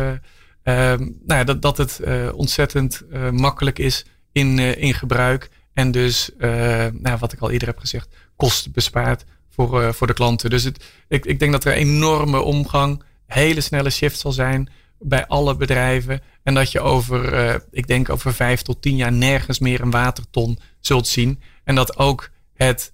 nou 0.65 1.13
ja, 1.27 1.43
dat, 1.43 1.61
dat 1.61 1.77
het 1.77 1.99
eh, 1.99 2.29
ontzettend 2.33 3.03
eh, 3.11 3.29
makkelijk 3.29 3.79
is 3.79 4.05
in, 4.31 4.59
eh, 4.59 4.77
in 4.77 4.93
gebruik. 4.93 5.49
En 5.73 5.91
dus, 5.91 6.29
nou, 6.37 7.17
wat 7.19 7.33
ik 7.33 7.39
al 7.39 7.51
eerder 7.51 7.67
heb 7.67 7.77
gezegd, 7.77 8.15
kosten 8.35 8.71
bespaart 8.71 9.23
voor, 9.49 9.93
voor 9.93 10.07
de 10.07 10.13
klanten. 10.13 10.49
Dus 10.49 10.63
het, 10.63 10.83
ik, 11.07 11.25
ik 11.25 11.39
denk 11.39 11.51
dat 11.51 11.65
er 11.65 11.71
een 11.71 11.77
enorme 11.77 12.41
omgang, 12.41 13.03
hele 13.27 13.61
snelle 13.61 13.89
shift 13.89 14.19
zal 14.19 14.31
zijn 14.31 14.69
bij 14.99 15.27
alle 15.27 15.55
bedrijven. 15.55 16.21
En 16.43 16.53
dat 16.53 16.71
je 16.71 16.79
over, 16.79 17.61
ik 17.71 17.87
denk 17.87 18.09
over 18.09 18.33
vijf 18.33 18.61
tot 18.61 18.81
tien 18.81 18.95
jaar 18.95 19.11
nergens 19.11 19.59
meer 19.59 19.81
een 19.81 19.91
waterton 19.91 20.59
zult 20.79 21.07
zien. 21.07 21.41
En 21.63 21.75
dat 21.75 21.97
ook 21.97 22.29
het, 22.53 22.93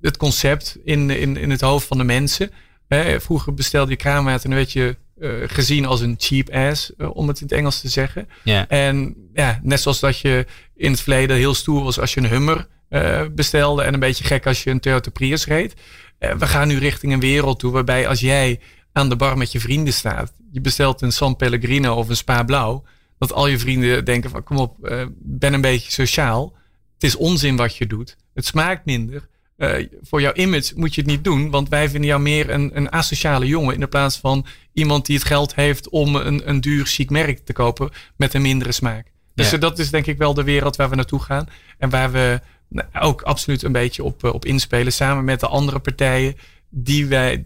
het 0.00 0.16
concept 0.16 0.78
in, 0.84 1.10
in, 1.10 1.36
in 1.36 1.50
het 1.50 1.60
hoofd 1.60 1.86
van 1.86 1.98
de 1.98 2.04
mensen. 2.04 2.50
Hè, 2.88 3.20
vroeger 3.20 3.54
bestelde 3.54 3.90
je 3.90 3.96
kraanwater 3.96 4.44
en 4.44 4.50
dan 4.50 4.58
werd 4.58 4.72
je 4.72 4.96
gezien 5.46 5.86
als 5.86 6.00
een 6.00 6.14
cheap 6.18 6.50
ass, 6.50 6.96
eh, 6.96 7.16
om 7.16 7.28
het 7.28 7.40
in 7.40 7.46
het 7.46 7.56
Engels 7.56 7.80
te 7.80 7.88
zeggen. 7.88 8.28
Ja. 8.42 8.68
En 8.68 9.16
ja, 9.32 9.60
net 9.62 9.80
zoals 9.80 10.00
dat 10.00 10.18
je 10.18 10.46
in 10.74 10.90
het 10.90 11.00
verleden 11.00 11.36
heel 11.36 11.54
stoer 11.54 11.84
was 11.84 12.00
als 12.00 12.14
je 12.14 12.20
een 12.20 12.28
Hummer 12.28 12.66
eh, 12.94 13.22
bestelde 13.34 13.82
en 13.82 13.94
een 13.94 14.00
beetje 14.00 14.24
gek 14.24 14.46
als 14.46 14.62
je 14.62 14.70
een 14.70 14.80
Toyota 14.80 15.10
Prius 15.10 15.46
reed. 15.46 15.74
Eh, 16.18 16.34
we 16.34 16.46
gaan 16.46 16.68
nu 16.68 16.78
richting 16.78 17.12
een 17.12 17.20
wereld 17.20 17.58
toe 17.58 17.72
waarbij 17.72 18.08
als 18.08 18.20
jij 18.20 18.60
aan 18.92 19.08
de 19.08 19.16
bar 19.16 19.38
met 19.38 19.52
je 19.52 19.60
vrienden 19.60 19.92
staat, 19.92 20.32
je 20.52 20.60
bestelt 20.60 21.00
een 21.00 21.12
San 21.12 21.36
Pellegrino 21.36 21.94
of 21.94 22.08
een 22.08 22.16
Spa 22.16 22.42
Blauw, 22.42 22.84
dat 23.18 23.32
al 23.32 23.46
je 23.46 23.58
vrienden 23.58 24.04
denken 24.04 24.30
van 24.30 24.42
kom 24.42 24.56
op, 24.56 24.84
eh, 24.84 25.06
ben 25.18 25.52
een 25.52 25.60
beetje 25.60 25.90
sociaal. 25.90 26.56
Het 26.94 27.02
is 27.02 27.16
onzin 27.16 27.56
wat 27.56 27.76
je 27.76 27.86
doet. 27.86 28.16
Het 28.34 28.46
smaakt 28.46 28.84
minder. 28.84 29.28
Eh, 29.56 29.86
voor 30.02 30.20
jouw 30.20 30.32
image 30.32 30.72
moet 30.76 30.94
je 30.94 31.00
het 31.00 31.10
niet 31.10 31.24
doen, 31.24 31.50
want 31.50 31.68
wij 31.68 31.88
vinden 31.88 32.08
jou 32.08 32.20
meer 32.22 32.50
een, 32.50 32.70
een 32.76 32.92
asociale 32.92 33.46
jongen 33.46 33.74
in 33.74 33.80
de 33.80 33.86
plaats 33.86 34.16
van 34.16 34.46
iemand 34.72 35.06
die 35.06 35.16
het 35.16 35.26
geld 35.26 35.54
heeft 35.54 35.88
om 35.88 36.16
een, 36.16 36.48
een 36.48 36.60
duur 36.60 36.86
chic 36.86 37.10
merk 37.10 37.38
te 37.38 37.52
kopen 37.52 37.90
met 38.16 38.34
een 38.34 38.42
mindere 38.42 38.72
smaak. 38.72 39.06
Dus 39.34 39.46
Ja. 39.50 39.54
eh, 39.54 39.60
dat 39.60 39.78
is 39.78 39.90
denk 39.90 40.06
ik 40.06 40.18
wel 40.18 40.34
de 40.34 40.42
wereld 40.44 40.76
waar 40.76 40.88
we 40.90 40.96
naartoe 40.96 41.20
gaan 41.22 41.48
en 41.78 41.90
waar 41.90 42.12
we 42.12 42.40
nou, 42.68 42.88
ook 43.00 43.22
absoluut 43.22 43.62
een 43.62 43.72
beetje 43.72 44.04
op, 44.04 44.24
eh, 44.24 44.32
op 44.34 44.44
inspelen 44.44 44.92
samen 44.92 45.24
met 45.24 45.40
de 45.40 45.48
andere 45.48 45.78
partijen 45.78 46.36
die, 46.70 47.06
wij, 47.06 47.44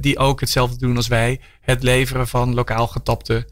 die 0.00 0.18
ook 0.18 0.40
hetzelfde 0.40 0.78
doen 0.78 0.96
als 0.96 1.08
wij, 1.08 1.40
het 1.60 1.82
leveren 1.82 2.28
van 2.28 2.54
lokaal 2.54 2.86
getapte 2.86 3.46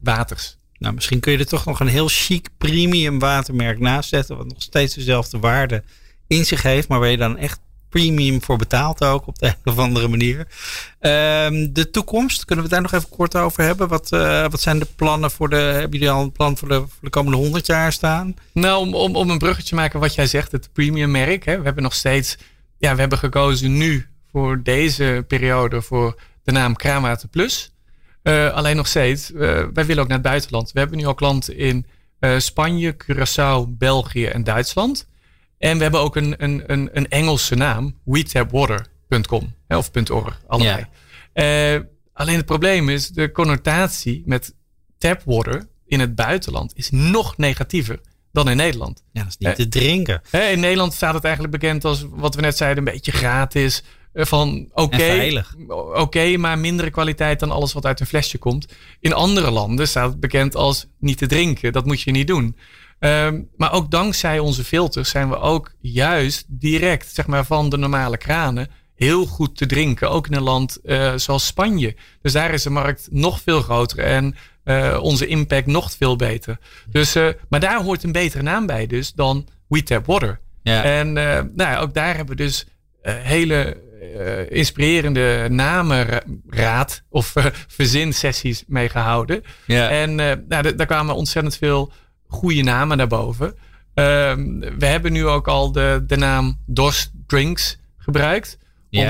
waters. 0.00 0.56
Nou, 0.78 0.94
misschien 0.94 1.20
kun 1.20 1.32
je 1.32 1.38
er 1.38 1.46
toch 1.46 1.64
nog 1.64 1.80
een 1.80 1.86
heel 1.86 2.08
chic 2.08 2.48
premium 2.58 3.18
watermerk 3.18 3.78
naast 3.78 4.08
zetten. 4.08 4.36
Wat 4.36 4.46
nog 4.46 4.62
steeds 4.62 4.94
dezelfde 4.94 5.38
waarde 5.38 5.82
in 6.26 6.44
zich 6.44 6.62
heeft. 6.62 6.88
Maar 6.88 7.00
waar 7.00 7.08
je 7.08 7.16
dan 7.16 7.38
echt 7.38 7.60
premium 7.88 8.42
voor 8.42 8.56
betaalt 8.56 9.04
ook 9.04 9.26
op 9.26 9.38
de 9.38 9.46
een 9.46 9.72
of 9.72 9.78
andere 9.78 10.08
manier. 10.08 10.46
Ehm, 10.98 11.72
de 11.72 11.90
toekomst, 11.90 12.44
kunnen 12.44 12.64
we 12.64 12.70
daar 12.70 12.82
nog 12.82 12.92
even 12.92 13.08
kort 13.08 13.36
over 13.36 13.62
hebben? 13.62 13.88
Wat, 13.88 14.12
eh, 14.12 14.48
wat 14.50 14.60
zijn 14.60 14.78
de 14.78 14.86
plannen 14.96 15.30
voor 15.30 15.48
de... 15.48 15.56
Hebben 15.56 15.98
jullie 15.98 16.10
al 16.10 16.22
een 16.22 16.32
plan 16.32 16.56
voor 16.56 16.68
de, 16.68 16.74
voor 16.74 16.88
de 17.00 17.10
komende 17.10 17.36
100 17.36 17.66
jaar 17.66 17.92
staan? 17.92 18.34
Nou, 18.52 18.86
om, 18.86 18.94
om, 18.94 19.16
om 19.16 19.30
een 19.30 19.38
bruggetje 19.38 19.68
te 19.68 19.74
maken 19.74 20.00
wat 20.00 20.14
jij 20.14 20.26
zegt, 20.26 20.52
het 20.52 20.72
premium 20.72 21.10
merk. 21.10 21.44
Hè, 21.44 21.58
we 21.58 21.64
hebben 21.64 21.82
nog 21.82 21.94
steeds, 21.94 22.36
ja, 22.78 22.94
we 22.94 23.00
hebben 23.00 23.18
gekozen 23.18 23.76
nu 23.76 24.06
voor 24.32 24.62
deze 24.62 25.24
periode 25.28 25.82
voor 25.82 26.20
de 26.44 26.52
naam 26.52 26.76
Kraanwater 26.76 27.28
Plus. 27.28 27.74
Eh, 28.22 28.52
alleen 28.52 28.76
nog 28.76 28.86
steeds, 28.86 29.32
eh, 29.32 29.38
wij 29.72 29.86
willen 29.86 30.02
ook 30.02 30.08
naar 30.08 30.18
het 30.18 30.26
buitenland. 30.26 30.72
We 30.72 30.78
hebben 30.78 30.98
nu 30.98 31.04
al 31.04 31.14
klanten 31.14 31.56
in 31.56 31.86
Spanje, 32.38 32.96
Curaçao, 32.96 33.68
België 33.68 34.26
en 34.26 34.44
Duitsland. 34.44 35.06
En 35.58 35.76
we 35.76 35.82
hebben 35.82 36.00
ook 36.00 36.16
een, 36.16 36.34
een, 36.38 36.62
een, 36.66 36.88
een 36.92 37.08
Engelse 37.08 37.54
naam, 37.54 37.98
WeTapWater.com 38.04 39.54
of 39.68 39.90
.org, 40.10 40.40
allebei. 40.46 40.86
Eh, 41.32 41.80
alleen 42.12 42.36
het 42.36 42.46
probleem 42.46 42.88
is, 42.88 43.08
de 43.08 43.32
connotatie 43.32 44.22
met 44.26 44.54
tapwater 44.98 45.68
in 45.86 46.00
het 46.00 46.14
buitenland 46.14 46.72
is 46.74 46.90
nog 46.90 47.36
negatiever 47.36 48.00
dan 48.32 48.48
in 48.50 48.56
Nederland. 48.56 49.02
Ja, 49.12 49.22
dat 49.22 49.28
is 49.30 49.36
niet 49.38 49.48
Eh, 49.48 49.54
te 49.54 49.68
drinken. 49.68 50.22
In 50.30 50.60
Nederland 50.60 50.92
staat 50.94 51.14
het 51.14 51.24
eigenlijk 51.24 51.54
bekend 51.58 51.84
als 51.84 52.04
wat 52.10 52.34
we 52.34 52.40
net 52.40 52.56
zeiden, 52.56 52.86
een 52.86 52.92
beetje 52.92 53.12
gratis. 53.12 53.82
Eh, 54.12 54.24
Van 54.24 54.68
oké, 54.72 55.42
oké, 55.94 56.36
maar 56.36 56.58
mindere 56.58 56.90
kwaliteit 56.90 57.40
dan 57.40 57.50
alles 57.50 57.72
wat 57.72 57.84
uit 57.86 58.00
een 58.00 58.06
flesje 58.06 58.38
komt. 58.38 58.66
In 59.00 59.12
andere 59.12 59.50
landen 59.50 59.88
staat 59.88 60.10
het 60.10 60.20
bekend 60.20 60.54
als 60.54 60.86
niet 60.98 61.18
te 61.18 61.26
drinken. 61.26 61.72
Dat 61.72 61.86
moet 61.86 62.00
je 62.00 62.10
niet 62.10 62.26
doen. 62.26 62.56
Ehm, 62.98 63.40
maar 63.56 63.72
ook 63.72 63.90
dankzij 63.90 64.38
onze 64.38 64.64
filters 64.64 65.10
zijn 65.10 65.28
we 65.28 65.38
ook 65.38 65.72
juist 65.80 66.44
direct 66.48 67.14
zeg 67.14 67.26
maar, 67.26 67.44
van 67.44 67.68
de 67.68 67.76
normale 67.76 68.16
kranen 68.16 68.68
heel 68.96 69.26
goed 69.26 69.56
te 69.56 69.66
drinken. 69.66 70.10
Ook 70.10 70.26
in 70.26 70.34
een 70.34 70.42
land 70.42 70.76
eh, 70.76 71.12
zoals 71.16 71.46
Spanje. 71.46 71.94
Dus 72.22 72.32
daar 72.32 72.52
is 72.52 72.62
de 72.62 72.70
markt 72.70 73.08
nog 73.10 73.40
veel 73.40 73.60
groter 73.60 73.98
en 73.98 74.36
eh, 74.64 74.98
onze 75.02 75.26
impact 75.26 75.66
nog 75.66 75.92
veel 75.92 76.16
beter. 76.16 76.58
Dus, 76.90 77.14
eh, 77.14 77.28
maar 77.48 77.60
daar 77.60 77.82
hoort 77.82 78.02
een 78.02 78.12
betere 78.12 78.42
naam 78.42 78.66
bij 78.66 78.86
dus 78.86 79.12
dan 79.12 79.48
We 79.68 79.82
Tap 79.82 80.06
Water. 80.06 80.40
Ja. 80.62 80.82
En 80.82 81.12
nou 81.12 81.54
ja, 81.56 81.78
ook 81.78 81.94
daar 81.94 82.16
hebben 82.16 82.36
we 82.36 82.42
dus 82.42 82.66
hele 83.02 83.84
inspirerende 84.50 85.46
namenraad 85.50 87.02
of 87.08 87.34
verzinsessies 87.68 88.64
mee 88.66 88.88
gehouden. 88.88 89.42
Ja. 89.66 89.90
En 89.90 90.14
nou, 90.14 90.74
daar 90.74 90.86
kwamen 90.86 91.14
ontzettend 91.14 91.56
veel 91.56 91.92
goede 92.28 92.62
namen 92.62 92.98
daarboven. 92.98 93.54
Ehm, 93.94 94.58
we 94.78 94.86
hebben 94.86 95.12
nu 95.12 95.26
ook 95.26 95.48
al 95.48 95.72
de, 95.72 96.04
de 96.06 96.16
naam 96.16 96.58
Dorst 96.66 97.10
Drinks 97.26 97.76
gebruikt. 97.98 98.58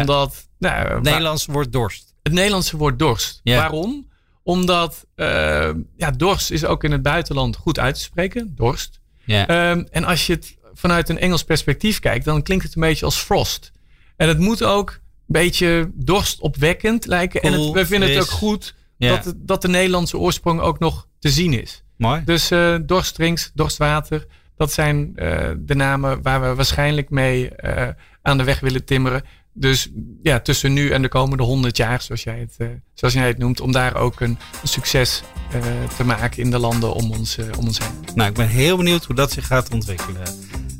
Omdat. 0.00 0.48
Nou, 0.58 0.88
Het 0.94 1.02
Nederlands 1.02 1.46
woord 1.46 1.72
dorst. 1.72 2.14
het 2.22 2.32
Nederlandse 2.32 2.76
woord 2.76 2.98
dorst. 2.98 3.40
Waarom? 3.58 4.08
Omdat 4.42 5.06
eh, 5.14 5.70
ja, 5.96 6.10
dorst 6.10 6.50
is 6.50 6.64
ook 6.64 6.84
in 6.84 6.92
het 6.92 7.02
buitenland 7.02 7.56
goed 7.56 7.78
uit 7.78 7.94
te 7.94 8.00
spreken. 8.00 8.52
Dorst. 8.56 9.00
Ehm, 9.46 9.84
en 9.90 10.04
als 10.04 10.26
je 10.26 10.32
het 10.32 10.56
vanuit 10.74 11.08
een 11.08 11.18
Engels 11.18 11.44
perspectief 11.44 11.98
kijkt, 11.98 12.24
dan 12.24 12.42
klinkt 12.42 12.64
het 12.64 12.74
een 12.74 12.80
beetje 12.80 13.04
als 13.04 13.16
frost. 13.16 13.72
En 14.16 14.28
het 14.28 14.38
moet 14.38 14.62
ook 14.62 14.90
een 14.90 14.98
beetje 15.26 15.90
dorstopwekkend 15.94 17.06
lijken. 17.06 17.40
en 17.42 17.52
het, 17.52 17.60
we 17.74 17.86
vinden 17.86 18.08
het 18.08 18.18
ook 18.18 18.38
goed 18.38 18.74
dat, 18.98 19.24
het- 19.24 19.34
dat 19.48 19.62
de 19.62 19.68
Nederlandse 19.68 20.18
oorsprong 20.18 20.60
ook 20.60 20.78
nog 20.78 21.06
te 21.18 21.28
zien 21.28 21.52
is. 21.62 21.82
Mooi. 21.96 22.22
Dus 22.24 22.50
eh 22.50 22.76
dorstdrinks, 22.82 23.50
dorstwater, 23.54 24.26
dat 24.56 24.72
zijn 24.72 25.12
eh, 25.16 25.50
de 25.58 25.74
namen 25.74 26.22
waar 26.22 26.40
we 26.40 26.54
waarschijnlijk 26.54 27.10
mee 27.10 27.50
eh, 27.50 27.88
aan 28.22 28.38
de 28.38 28.44
weg 28.44 28.60
willen 28.60 28.84
timmeren. 28.84 29.22
Dus 29.58 29.88
ja, 30.22 30.40
tussen 30.40 30.72
nu 30.72 30.90
en 30.90 31.02
de 31.02 31.08
komende 31.08 31.42
honderd 31.42 31.76
jaar, 31.76 32.02
zoals 32.02 32.22
jij 32.22 32.38
het, 32.38 32.54
eh, 32.58 32.66
zoals 32.94 33.14
jij 33.14 33.26
het 33.26 33.38
noemt, 33.38 33.60
om 33.60 33.72
daar 33.72 33.96
ook 33.96 34.20
een, 34.20 34.38
een 34.62 34.68
succes 34.68 35.22
eh, 35.52 35.60
te 35.96 36.04
maken 36.04 36.42
in 36.42 36.50
de 36.50 36.58
landen 36.58 36.94
om 36.94 37.10
ons, 37.10 37.38
om 37.58 37.66
ons 37.66 37.78
heen. 37.78 38.04
Nou, 38.14 38.28
ik 38.28 38.36
ben 38.36 38.48
heel 38.48 38.76
benieuwd 38.76 39.04
hoe 39.04 39.16
dat 39.16 39.32
zich 39.32 39.46
gaat 39.46 39.72
ontwikkelen. 39.72 40.22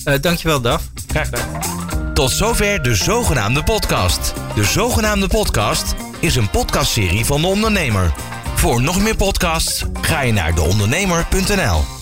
Eh 0.05 0.21
dankjewel, 0.21 0.61
Daf. 0.61 0.91
Graag 1.07 1.29
gedaan. 1.29 2.15
Tot 2.15 2.31
zover 2.31 2.83
de 2.83 2.95
zogenaamde 2.95 3.63
podcast. 3.63 4.35
De 4.55 4.65
zogenaamde 4.65 5.29
podcast 5.29 5.95
is 6.21 6.37
een 6.37 6.51
podcastserie 6.51 7.25
van 7.25 7.41
de 7.41 7.47
ondernemer. 7.47 8.13
Voor 8.57 8.83
nog 8.83 9.01
meer 9.01 9.17
podcasts 9.17 9.85
ga 10.01 10.21
je 10.21 10.33
naar 10.33 10.55
deondernemer.nl. 10.55 11.96